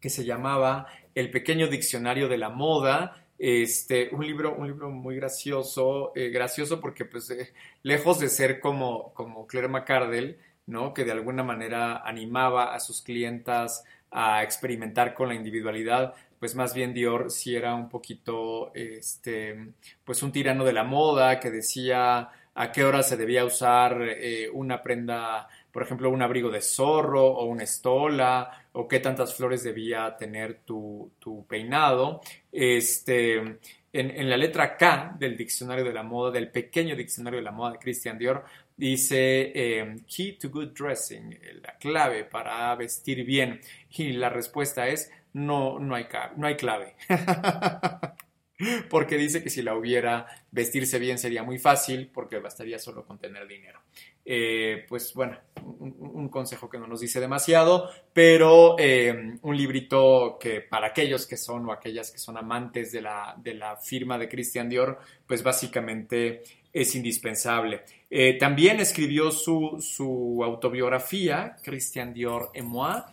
que 0.00 0.10
se 0.10 0.24
llamaba 0.24 0.86
El 1.14 1.30
pequeño 1.30 1.68
diccionario 1.68 2.28
de 2.28 2.38
la 2.38 2.48
moda. 2.48 3.26
Este, 3.38 4.08
un 4.12 4.26
libro, 4.26 4.54
un 4.54 4.66
libro 4.66 4.90
muy 4.90 5.16
gracioso, 5.16 6.12
eh, 6.14 6.30
gracioso 6.30 6.80
porque 6.80 7.04
pues 7.04 7.30
eh, 7.30 7.52
lejos 7.82 8.18
de 8.18 8.28
ser 8.28 8.60
como, 8.60 9.12
como 9.14 9.46
Claire 9.46 9.68
McCardell, 9.68 10.38
¿no? 10.66 10.94
que 10.94 11.04
de 11.04 11.12
alguna 11.12 11.42
manera 11.42 11.98
animaba 11.98 12.74
a 12.74 12.80
sus 12.80 13.02
clientas 13.02 13.84
a 14.10 14.42
experimentar 14.42 15.12
con 15.12 15.28
la 15.28 15.34
individualidad, 15.34 16.14
pues 16.38 16.54
más 16.54 16.74
bien 16.74 16.94
Dior 16.94 17.30
sí 17.30 17.54
era 17.54 17.74
un 17.74 17.88
poquito, 17.88 18.72
este, 18.74 19.72
pues 20.04 20.22
un 20.22 20.32
tirano 20.32 20.64
de 20.64 20.72
la 20.72 20.84
moda 20.84 21.40
que 21.40 21.50
decía 21.50 22.30
a 22.54 22.72
qué 22.72 22.84
hora 22.84 23.02
se 23.02 23.16
debía 23.16 23.44
usar 23.44 24.00
eh, 24.02 24.48
una 24.52 24.82
prenda 24.82 25.48
por 25.76 25.82
ejemplo, 25.82 26.08
un 26.08 26.22
abrigo 26.22 26.48
de 26.48 26.62
zorro 26.62 27.22
o 27.22 27.44
una 27.44 27.64
estola, 27.64 28.66
o 28.72 28.88
qué 28.88 28.98
tantas 28.98 29.34
flores 29.34 29.62
debía 29.62 30.16
tener 30.16 30.60
tu, 30.64 31.12
peinado. 31.46 32.22
Este, 32.50 33.58
en, 33.92 34.30
la 34.30 34.38
letra 34.38 34.74
K 34.74 35.14
del 35.18 35.36
diccionario 35.36 35.84
de 35.84 35.92
la 35.92 36.02
moda, 36.02 36.30
del 36.30 36.50
pequeño 36.50 36.96
diccionario 36.96 37.40
de 37.40 37.44
la 37.44 37.50
moda 37.50 37.72
de 37.72 37.78
Christian 37.78 38.16
Dior, 38.16 38.42
dice 38.74 39.52
em, 39.54 39.98
Key 40.06 40.38
to 40.38 40.48
Good 40.48 40.68
Dressing, 40.68 41.38
la 41.60 41.76
clave 41.76 42.24
para 42.24 42.74
vestir 42.74 43.22
bien. 43.26 43.60
Y 43.98 44.12
la 44.12 44.30
respuesta 44.30 44.88
es 44.88 45.12
no, 45.36 45.78
no 45.78 45.94
hay, 45.94 46.06
no 46.36 46.46
hay 46.46 46.56
clave. 46.56 46.94
porque 48.88 49.18
dice 49.18 49.42
que 49.42 49.50
si 49.50 49.60
la 49.60 49.74
hubiera, 49.74 50.26
vestirse 50.50 50.98
bien 50.98 51.18
sería 51.18 51.42
muy 51.42 51.58
fácil, 51.58 52.10
porque 52.12 52.38
bastaría 52.38 52.78
solo 52.78 53.04
con 53.04 53.18
tener 53.18 53.46
dinero. 53.46 53.80
Eh, 54.24 54.86
pues 54.88 55.12
bueno, 55.14 55.38
un, 55.62 56.28
consejo 56.30 56.70
que 56.70 56.78
no 56.78 56.86
nos 56.86 57.00
dice 57.00 57.20
demasiado, 57.20 57.90
pero 58.12 58.76
eh, 58.78 59.36
un 59.42 59.56
librito 59.56 60.38
que 60.40 60.62
para 60.62 60.88
aquellos 60.88 61.26
que 61.26 61.36
son 61.36 61.68
o 61.68 61.72
aquellas 61.72 62.10
que 62.10 62.18
son 62.18 62.38
amantes 62.38 62.90
de 62.92 63.02
la, 63.02 63.34
de 63.36 63.54
la 63.54 63.76
firma 63.76 64.18
de 64.18 64.28
Christian 64.28 64.68
Dior, 64.70 64.98
pues 65.26 65.42
básicamente 65.42 66.42
es 66.72 66.94
indispensable. 66.94 67.82
Eh, 68.10 68.38
también 68.38 68.80
escribió 68.80 69.30
su, 69.30 69.78
su, 69.80 70.42
autobiografía, 70.42 71.56
Christian 71.62 72.12
Dior 72.12 72.50
et 72.54 72.64
moi, 72.64 73.04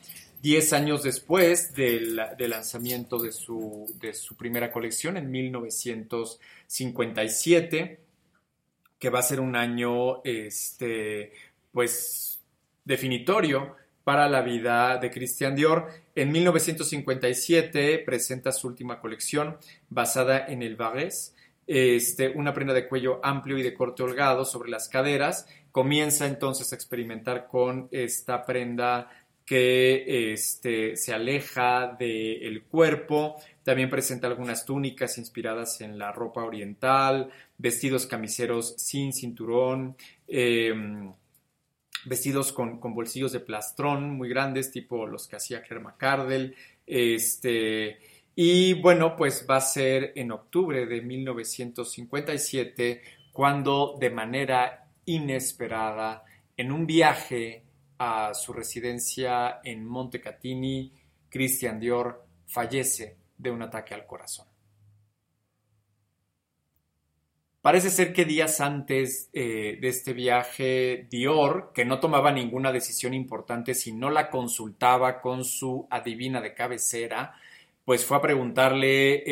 diez 0.44 0.74
años 0.74 1.02
después 1.04 1.74
del, 1.74 2.18
lanzamiento 2.38 3.18
de 3.18 3.32
su, 3.32 3.88
primera 4.38 4.72
colección 4.74 5.16
en 5.16 5.32
1957 5.32 8.00
que 9.00 9.10
va 9.10 9.20
a 9.20 9.24
ser 9.24 9.40
un 9.40 9.56
año, 9.56 10.22
este, 10.24 11.32
pues, 11.72 12.42
definitorio 12.84 13.78
para 14.04 14.28
la 14.28 14.42
vida 14.42 14.98
de 14.98 15.12
Christian 15.12 15.56
Dior. 15.56 15.88
En 16.14 16.30
1957 16.32 18.00
presenta 18.00 18.52
su 18.52 18.68
última 18.68 19.00
colección 19.00 19.56
basada 19.90 20.46
en 20.46 20.62
el 20.62 20.76
Varese, 20.76 21.32
una 22.36 22.54
prenda 22.54 22.74
de 22.74 22.90
cuello 22.90 23.22
amplio 23.24 23.58
y 23.58 23.64
de 23.64 23.74
corte 23.74 24.04
holgado 24.04 24.44
sobre 24.44 24.70
las 24.70 24.90
caderas. 24.90 25.48
Comienza 25.72 26.28
entonces 26.28 26.70
a 26.72 26.76
experimentar 26.76 27.48
con 27.48 27.88
esta 27.92 28.46
prenda 28.46 29.10
que 29.46 30.34
este, 30.34 30.96
se 30.96 31.14
aleja 31.14 31.96
del 32.00 32.64
cuerpo. 32.64 33.36
También 33.64 33.90
presenta 33.90 34.28
algunas 34.28 34.66
túnicas 34.66 35.18
inspiradas 35.18 35.82
en 35.82 35.98
la 35.98 36.12
ropa 36.12 36.44
oriental, 36.44 37.30
vestidos 37.58 38.08
camiseros 38.08 38.76
sin 38.78 39.14
cinturón, 39.14 39.96
em, 40.28 41.14
vestidos 42.06 42.52
con, 42.52 42.80
bolsillos 42.82 43.32
de 43.32 43.40
plastrón 43.40 44.12
muy 44.12 44.30
grandes, 44.30 44.72
tipo 44.72 45.08
los 45.08 45.28
que 45.28 45.36
hacía 45.36 45.62
Claire 45.62 45.84
McCardell. 45.84 46.56
Este, 46.86 48.00
y 48.36 48.74
bueno, 48.76 49.16
pues 49.16 49.46
va 49.50 49.58
a 49.58 49.62
ser 49.62 50.14
en 50.16 50.32
octubre 50.32 50.86
de 50.86 51.02
1957 51.02 53.02
cuando 53.32 53.98
de 54.00 54.10
manera 54.10 54.88
inesperada, 55.06 56.24
en 56.56 56.72
un 56.72 56.86
viaje 56.86 57.64
a 57.98 58.34
su 58.34 58.54
residencia 58.54 59.60
en 59.64 59.86
Montecatini, 59.86 60.94
Christian 61.30 61.80
Dior 61.80 62.26
fallece 62.48 63.18
de 63.38 63.52
un 63.52 63.62
ataque 63.62 63.94
al 63.94 64.06
corazón. 64.06 64.48
Parece 67.64 67.90
ser 67.90 68.12
que 68.12 68.26
días 68.26 68.60
antes 68.60 69.30
eh, 69.32 69.78
de 69.80 69.88
este 69.88 70.12
viaje, 70.12 71.08
Dior, 71.10 71.72
que 71.74 71.86
no 71.86 72.02
tomaba 72.02 72.30
ninguna 72.30 72.74
decisión 72.74 73.14
importante 73.14 73.74
si 73.74 73.94
no 73.94 74.10
la 74.10 74.30
consultaba 74.30 75.22
con 75.22 75.46
su 75.46 75.88
adivina 75.90 76.42
de 76.42 76.54
cabecera, 76.54 77.36
pues 77.86 78.06
fue 78.06 78.18
a 78.18 78.22
preguntarle 78.22 79.24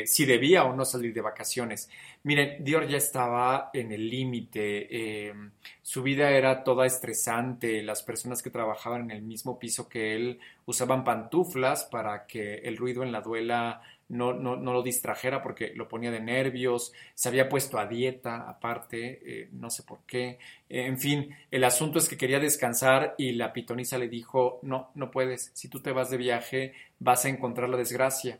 eh, 0.00 0.06
si 0.06 0.24
debía 0.24 0.64
o 0.64 0.74
no 0.74 0.86
salir 0.86 1.12
de 1.12 1.20
vacaciones. 1.20 1.90
Miren, 2.24 2.64
Dior 2.64 2.88
ya 2.88 2.96
estaba 2.96 3.68
en 3.74 3.92
el 3.92 4.08
límite, 4.08 5.28
eh, 5.28 5.34
su 5.82 6.02
vida 6.02 6.30
era 6.30 6.64
toda 6.64 6.86
estresante, 6.86 7.82
las 7.82 8.02
personas 8.02 8.42
que 8.42 8.48
trabajaban 8.48 9.02
en 9.02 9.10
el 9.10 9.22
mismo 9.22 9.58
piso 9.58 9.90
que 9.90 10.16
él 10.16 10.40
usaban 10.64 11.04
pantuflas 11.04 11.84
para 11.84 12.26
que 12.26 12.54
el 12.64 12.78
ruido 12.78 13.02
en 13.02 13.12
la 13.12 13.20
duela 13.20 13.82
no, 14.08 14.32
no, 14.32 14.56
no, 14.56 14.72
lo 14.72 14.82
distrajera 14.82 15.42
porque 15.42 15.72
lo 15.74 15.86
ponía 15.86 16.10
de 16.10 16.20
nervios, 16.20 16.94
se 17.14 17.28
había 17.28 17.50
puesto 17.50 17.78
a 17.78 17.86
dieta 17.86 18.48
aparte, 18.48 19.20
eh, 19.42 19.48
no 19.52 19.68
sé 19.68 19.82
por 19.82 20.00
qué. 20.06 20.38
En 20.70 20.98
fin, 20.98 21.36
el 21.50 21.64
asunto 21.64 21.98
es 21.98 22.08
que 22.08 22.16
quería 22.16 22.40
descansar 22.40 23.14
y 23.18 23.32
la 23.32 23.52
pitonisa 23.52 23.98
le 23.98 24.08
dijo, 24.08 24.60
no, 24.62 24.90
no 24.94 25.10
puedes, 25.10 25.50
si 25.52 25.68
tú 25.68 25.80
te 25.80 25.92
vas 25.92 26.08
de 26.08 26.16
viaje 26.16 26.72
vas 26.98 27.26
a 27.26 27.28
encontrar 27.28 27.68
la 27.68 27.76
desgracia. 27.76 28.38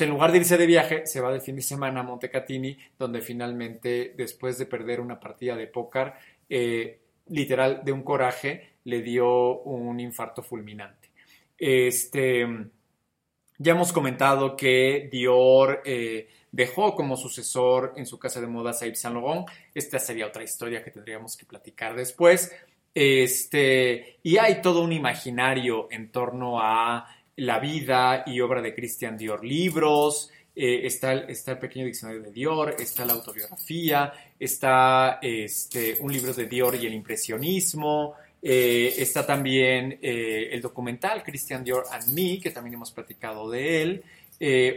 En 0.00 0.10
lugar 0.10 0.32
de 0.32 0.38
irse 0.38 0.56
de 0.56 0.66
viaje, 0.66 1.06
se 1.06 1.20
va 1.20 1.32
de 1.32 1.40
fin 1.40 1.56
de 1.56 1.62
semana 1.62 2.00
a 2.00 2.02
Montecatini, 2.02 2.76
donde 2.98 3.20
finalmente, 3.20 4.14
después 4.16 4.58
de 4.58 4.66
perder 4.66 5.00
una 5.00 5.18
partida 5.18 5.56
de 5.56 5.66
póker, 5.66 6.12
eh, 6.48 7.00
literal, 7.28 7.82
de 7.84 7.92
un 7.92 8.02
coraje, 8.02 8.74
le 8.84 9.02
dio 9.02 9.60
un 9.60 9.98
infarto 9.98 10.42
fulminante. 10.42 11.10
Este 11.56 12.46
ya 13.60 13.72
hemos 13.72 13.92
comentado 13.92 14.56
que 14.56 15.08
Dior 15.10 15.82
eh, 15.84 16.28
dejó 16.52 16.94
como 16.94 17.16
sucesor 17.16 17.92
en 17.96 18.06
su 18.06 18.16
casa 18.16 18.40
de 18.40 18.46
modas 18.46 18.80
a 18.82 18.86
Yves 18.86 19.00
Saint 19.00 19.16
Laurent. 19.16 19.48
Esta 19.74 19.98
sería 19.98 20.28
otra 20.28 20.44
historia 20.44 20.84
que 20.84 20.92
tendríamos 20.92 21.36
que 21.36 21.44
platicar 21.44 21.96
después. 21.96 22.52
Este, 22.94 24.18
y 24.22 24.36
hay 24.36 24.62
todo 24.62 24.82
un 24.82 24.92
imaginario 24.92 25.88
en 25.90 26.12
torno 26.12 26.60
a 26.60 27.08
la 27.38 27.58
vida 27.60 28.24
y 28.26 28.40
obra 28.40 28.60
de 28.60 28.74
Christian 28.74 29.16
Dior, 29.16 29.44
libros, 29.44 30.30
eh, 30.54 30.80
está, 30.86 31.12
está, 31.14 31.52
el, 31.52 31.58
pequeño 31.58 31.86
diccionario 31.86 32.22
de 32.22 32.32
Dior, 32.32 32.74
está 32.78 33.04
la 33.04 33.12
autobiografía, 33.12 34.12
está 34.38 35.20
este, 35.22 35.98
un 36.00 36.12
libro 36.12 36.34
de 36.34 36.46
Dior 36.46 36.74
y 36.74 36.86
el 36.86 36.94
impresionismo, 36.94 38.14
eh, 38.42 38.92
está 38.98 39.24
también 39.24 40.00
eh, 40.02 40.48
el 40.50 40.60
documental 40.60 41.22
Christian 41.22 41.62
Dior 41.62 41.84
and 41.92 42.08
Me, 42.08 42.40
que 42.40 42.50
también 42.50 42.74
hemos 42.74 42.90
platicado 42.90 43.48
de 43.48 43.82
él. 43.82 44.02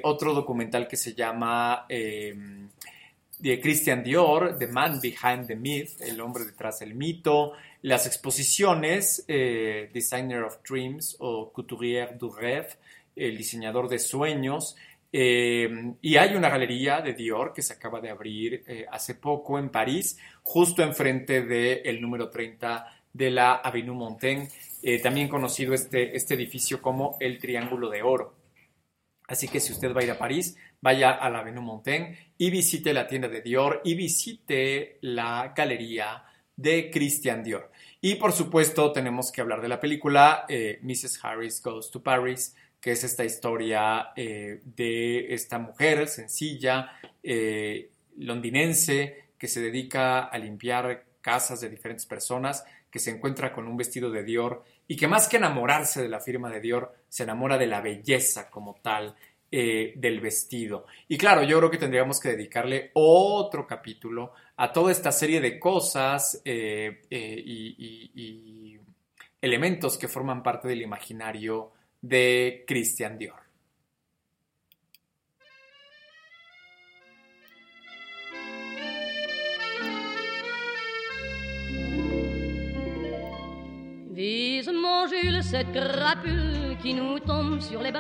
Otro 0.03 0.34
documental 0.34 0.88
que 0.88 0.97
se 0.97 1.14
llama 1.14 1.86
de 1.88 3.59
Christian 3.62 4.03
Dior, 4.03 4.57
The 4.57 4.66
Man 4.66 4.99
Behind 4.99 5.45
the 5.45 5.55
Myth, 5.55 6.01
el 6.01 6.20
hombre 6.20 6.45
detrás 6.45 6.80
del 6.80 6.95
mito. 6.95 7.53
Las 7.82 8.05
exposiciones 8.05 9.25
Designer 9.27 10.43
of 10.43 10.59
Dreams 10.67 11.15
o 11.19 11.51
Couturier 11.51 12.17
du 12.17 12.29
Rêve, 12.29 12.77
el 13.15 13.38
diseñador 13.38 13.89
de 13.89 13.99
sueños. 13.99 14.75
y 15.11 16.15
hay 16.15 16.36
una 16.36 16.49
galería 16.49 17.01
de 17.01 17.13
Dior 17.13 17.53
que 17.53 17.61
se 17.61 17.73
acaba 17.73 17.99
de 17.99 18.09
abrir 18.09 18.63
hace 18.91 19.15
poco 19.15 19.57
en 19.57 19.69
París, 19.69 20.17
justo 20.43 20.84
enfrente 20.84 21.41
del 21.41 22.01
número 22.01 22.29
30 22.29 23.01
de 23.13 23.29
la 23.29 23.55
Avenue 23.55 23.95
Montaigne, 23.95 24.47
eh, 24.82 24.99
también 24.99 25.27
conocido 25.27 25.73
este, 25.73 26.15
este 26.15 26.34
edificio 26.34 26.82
como 26.82 27.17
el 27.19 27.38
Triángulo 27.39 27.89
de 27.89 28.01
Oro. 28.01 28.36
Así 29.27 29.47
que 29.47 29.59
si 29.59 29.71
usted 29.71 29.93
va 29.95 30.01
a 30.01 30.03
ir 30.03 30.11
a 30.11 30.17
París, 30.17 30.57
vaya 30.82 31.11
a 31.11 31.29
la 31.29 31.39
Avenue 31.39 31.61
Montaigne 31.61 32.34
y 32.38 32.49
visite 32.49 32.93
la 32.93 33.07
tienda 33.07 33.27
de 33.27 33.41
Dior 33.41 33.82
y 33.84 33.95
visite 33.95 34.97
la 35.01 35.53
galería 35.55 36.23
de 36.56 36.89
Christian 36.91 37.43
Dior. 37.43 37.72
Y 37.99 38.16
por 38.16 38.34
supuesto 38.34 38.91
tenemos 38.91 39.32
que 39.32 39.41
hablar 39.41 39.62
de 39.62 39.70
la 39.70 39.80
película 39.80 40.45
eh, 40.47 40.80
Mrs. 40.82 41.20
Harris 41.24 41.62
Goes 41.62 41.91
to 41.91 42.02
Paris, 42.02 42.56
que 42.80 42.91
es 42.91 43.04
esta 43.04 43.24
historia 43.24 44.10
eh, 44.16 44.62
de 44.64 45.34
esta 45.34 45.60
mujer 45.60 46.08
sencilla, 46.08 46.93
londinense, 48.18 49.26
que 49.38 49.47
se 49.47 49.62
dedica 49.62 50.26
a 50.26 50.38
limpiar 50.38 51.06
casas 51.22 51.62
de 51.62 51.70
diferentes 51.70 52.06
personas 52.06 52.64
que 52.91 52.99
se 52.99 53.10
encuentra 53.10 53.54
con 53.54 53.68
un 53.68 53.78
vestido 53.78 54.12
de 54.12 54.24
Dior 54.24 54.64
y 54.88 54.97
que 54.97 55.08
más 55.08 55.30
que 55.30 55.38
enamorarse 55.38 56.02
de 56.02 56.10
la 56.10 56.20
firma 56.20 56.52
de 56.52 56.60
Dior, 56.60 56.93
se 57.08 57.24
enamora 57.24 57.58
de 57.58 57.68
la 57.68 57.80
belleza 57.80 58.49
como 58.49 58.76
tal 58.82 59.16
eh, 59.52 59.93
del 59.95 60.22
vestido. 60.22 60.86
Y 61.08 61.18
claro, 61.18 61.43
yo 61.43 61.58
creo 61.58 61.70
que 61.70 61.78
tendríamos 61.78 62.20
que 62.20 62.30
dedicarle 62.30 62.91
otro 62.93 63.68
capítulo 63.68 64.34
a 64.58 64.72
toda 64.72 64.91
esta 64.91 65.12
serie 65.12 65.41
de 65.41 65.60
cosas 65.60 66.41
eh, 66.45 67.02
eh, 67.10 67.43
y 67.45 68.80
elementos 69.41 69.97
que 69.97 70.08
forman 70.08 70.43
parte 70.43 70.68
del 70.68 70.82
imaginario 70.82 71.72
de 72.02 72.64
Christian 72.68 73.18
Dior. 73.18 73.41
Jules, 85.12 85.56
qui 86.82 86.93
nous 86.93 87.20
tombe 87.20 87.60
sur 87.62 87.82
les 87.82 87.91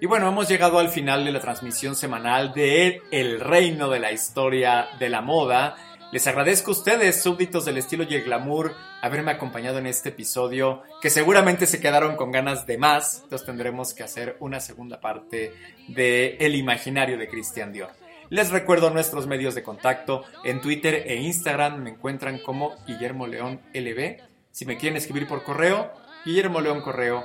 Y 0.00 0.06
bueno, 0.06 0.28
hemos 0.28 0.48
llegado 0.48 0.78
al 0.78 0.88
final 0.88 1.24
de 1.24 1.32
la 1.32 1.40
transmisión 1.40 1.94
semanal 1.94 2.54
de 2.54 3.02
El 3.10 3.38
Reino 3.38 3.90
de 3.90 4.00
la 4.00 4.12
Historia 4.12 4.88
de 4.98 5.10
la 5.10 5.20
Moda. 5.20 5.76
Les 6.10 6.26
agradezco 6.26 6.70
a 6.70 6.74
ustedes, 6.74 7.22
súbditos 7.22 7.66
del 7.66 7.76
estilo 7.76 8.04
y 8.08 8.14
el 8.14 8.24
glamour, 8.24 8.74
haberme 9.02 9.30
acompañado 9.30 9.78
en 9.78 9.86
este 9.86 10.08
episodio, 10.08 10.82
que 11.00 11.10
seguramente 11.10 11.66
se 11.66 11.80
quedaron 11.80 12.16
con 12.16 12.32
ganas 12.32 12.66
de 12.66 12.78
más, 12.78 13.20
entonces 13.22 13.46
tendremos 13.46 13.94
que 13.94 14.02
hacer 14.02 14.36
una 14.40 14.58
segunda 14.58 15.00
parte 15.00 15.52
de 15.86 16.36
El 16.40 16.56
imaginario 16.56 17.18
de 17.18 17.28
Christian 17.28 17.72
Dior. 17.72 17.90
Les 18.30 18.50
recuerdo 18.50 18.90
nuestros 18.90 19.26
medios 19.26 19.54
de 19.54 19.62
contacto. 19.62 20.24
En 20.44 20.60
Twitter 20.60 21.04
e 21.06 21.16
Instagram 21.16 21.82
me 21.82 21.90
encuentran 21.90 22.38
como 22.38 22.76
Guillermo 22.86 23.26
León 23.26 23.60
LB. 23.74 24.18
Si 24.50 24.64
me 24.64 24.78
quieren 24.78 24.96
escribir 24.96 25.28
por 25.28 25.42
correo, 25.42 25.92
Guillermo 26.24 26.60
León 26.60 26.82
Correo 26.82 27.24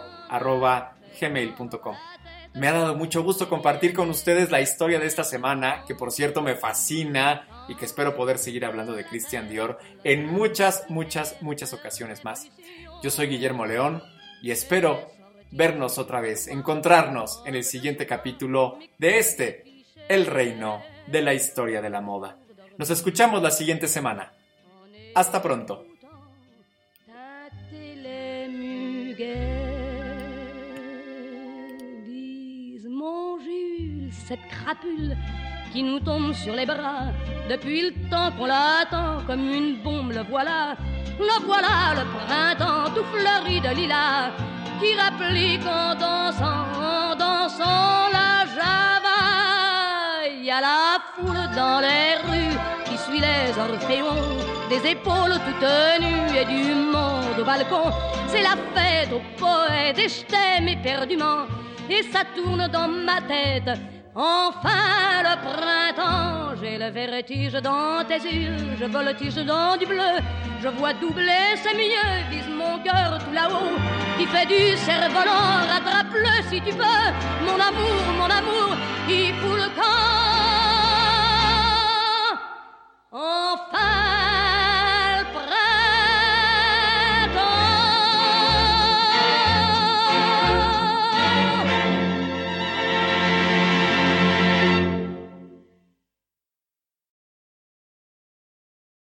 gmail.com. 1.20 1.96
Me 2.54 2.68
ha 2.70 2.72
dado 2.72 2.96
mucho 2.96 3.22
gusto 3.24 3.50
compartir 3.50 3.94
con 3.94 4.10
ustedes 4.10 4.50
la 4.50 4.62
historia 4.62 5.00
de 5.00 5.08
esta 5.08 5.26
semana, 5.26 5.84
que 5.86 5.96
por 5.96 6.12
cierto 6.12 6.42
me 6.42 6.56
fascina 6.56 7.48
y 7.68 7.76
que 7.76 7.84
espero 7.84 8.16
poder 8.16 8.38
seguir 8.38 8.64
hablando 8.64 8.94
de 8.94 9.06
Christian 9.06 9.50
Dior 9.50 9.78
en 10.06 10.26
muchas, 10.26 10.90
muchas, 10.90 11.42
muchas 11.42 11.74
ocasiones 11.74 12.24
más. 12.24 12.48
Yo 13.04 13.10
soy 13.10 13.28
Guillermo 13.28 13.66
León 13.66 14.02
y 14.42 14.52
espero 14.52 15.12
vernos 15.52 15.98
otra 15.98 16.22
vez, 16.22 16.48
encontrarnos 16.48 17.42
en 17.46 17.56
el 17.56 17.66
siguiente 17.66 18.08
capítulo 18.08 18.80
de 18.98 19.20
este, 19.20 19.84
El 20.08 20.26
Reino 20.26 20.82
de 21.08 21.22
la 21.22 21.34
historia 21.34 21.82
de 21.82 21.90
la 21.90 22.00
moda. 22.00 22.38
Nos 22.78 22.90
escuchamos 22.90 23.44
la 23.44 23.52
siguiente 23.52 23.90
semana. 23.90 24.34
Hasta 25.14 25.42
pronto. 25.42 25.86
Cette 34.28 34.48
crapule 34.48 35.16
qui 35.72 35.84
nous 35.84 36.00
tombe 36.00 36.34
sur 36.34 36.56
les 36.56 36.66
bras 36.66 37.12
depuis 37.48 37.82
le 37.82 37.92
temps 38.10 38.32
qu'on 38.36 38.48
l'attend 38.48 39.22
comme 39.28 39.48
une 39.54 39.76
bombe. 39.84 40.14
Le 40.14 40.24
voilà, 40.28 40.76
le 41.20 41.46
voilà, 41.46 41.94
le 42.00 42.06
printemps 42.18 42.90
tout 42.96 43.06
fleuri 43.14 43.62
de 43.62 43.76
lilas 43.76 44.32
qui 44.80 44.96
rapplique 44.96 45.66
en 45.68 45.94
dansant, 45.94 46.66
en 46.82 47.16
dansant 47.16 48.10
la 48.12 48.46
java 48.56 49.16
y 50.44 50.50
a 50.50 50.60
la 50.60 50.98
foule 51.14 51.46
dans 51.56 51.80
les 51.82 52.16
rues 52.26 52.58
qui 52.86 52.98
suit 52.98 53.20
les 53.20 53.52
orphéons, 53.60 54.38
des 54.70 54.90
épaules 54.90 55.40
toutes 55.46 56.02
nues 56.02 56.38
et 56.40 56.46
du 56.46 56.74
monde 56.74 57.40
au 57.40 57.46
balcon. 57.46 57.92
C'est 58.28 58.42
la 58.42 58.56
fête 58.74 59.14
aux 59.14 59.22
poètes 59.38 60.00
et 60.00 60.10
je 60.10 60.24
t'aime 60.26 60.68
éperdument, 60.68 61.46
et 61.88 62.02
ça 62.12 62.24
tourne 62.36 62.68
dans 62.70 62.88
ma 62.88 63.22
tête. 63.22 63.95
Enfin 64.18 65.24
le 65.24 65.36
printemps, 65.44 66.56
j'ai 66.62 66.78
le 66.78 66.90
vertige 66.90 67.52
dans 67.62 68.02
tes 68.08 68.20
yeux, 68.26 68.56
je 68.80 68.86
voltige 68.86 69.36
dans 69.46 69.76
du 69.76 69.86
bleu, 69.86 70.22
je 70.62 70.70
vois 70.70 70.94
doubler, 70.94 71.58
c'est 71.62 71.74
mieux, 71.74 72.24
vise 72.32 72.48
mon 72.48 72.80
cœur 72.80 73.20
tout 73.20 73.34
là-haut, 73.34 73.76
qui 74.18 74.26
fait 74.28 74.46
du 74.46 74.78
cerf-volant, 74.78 75.68
rattrape-le 75.70 76.44
si 76.50 76.62
tu 76.62 76.74
peux, 76.74 77.12
mon 77.46 77.60
amour, 77.60 78.04
mon 78.18 78.30
amour, 78.30 78.78
il 79.10 79.34
fout 79.34 79.58
le 79.58 79.70
camp. 79.76 80.16
Enfin 83.12 84.15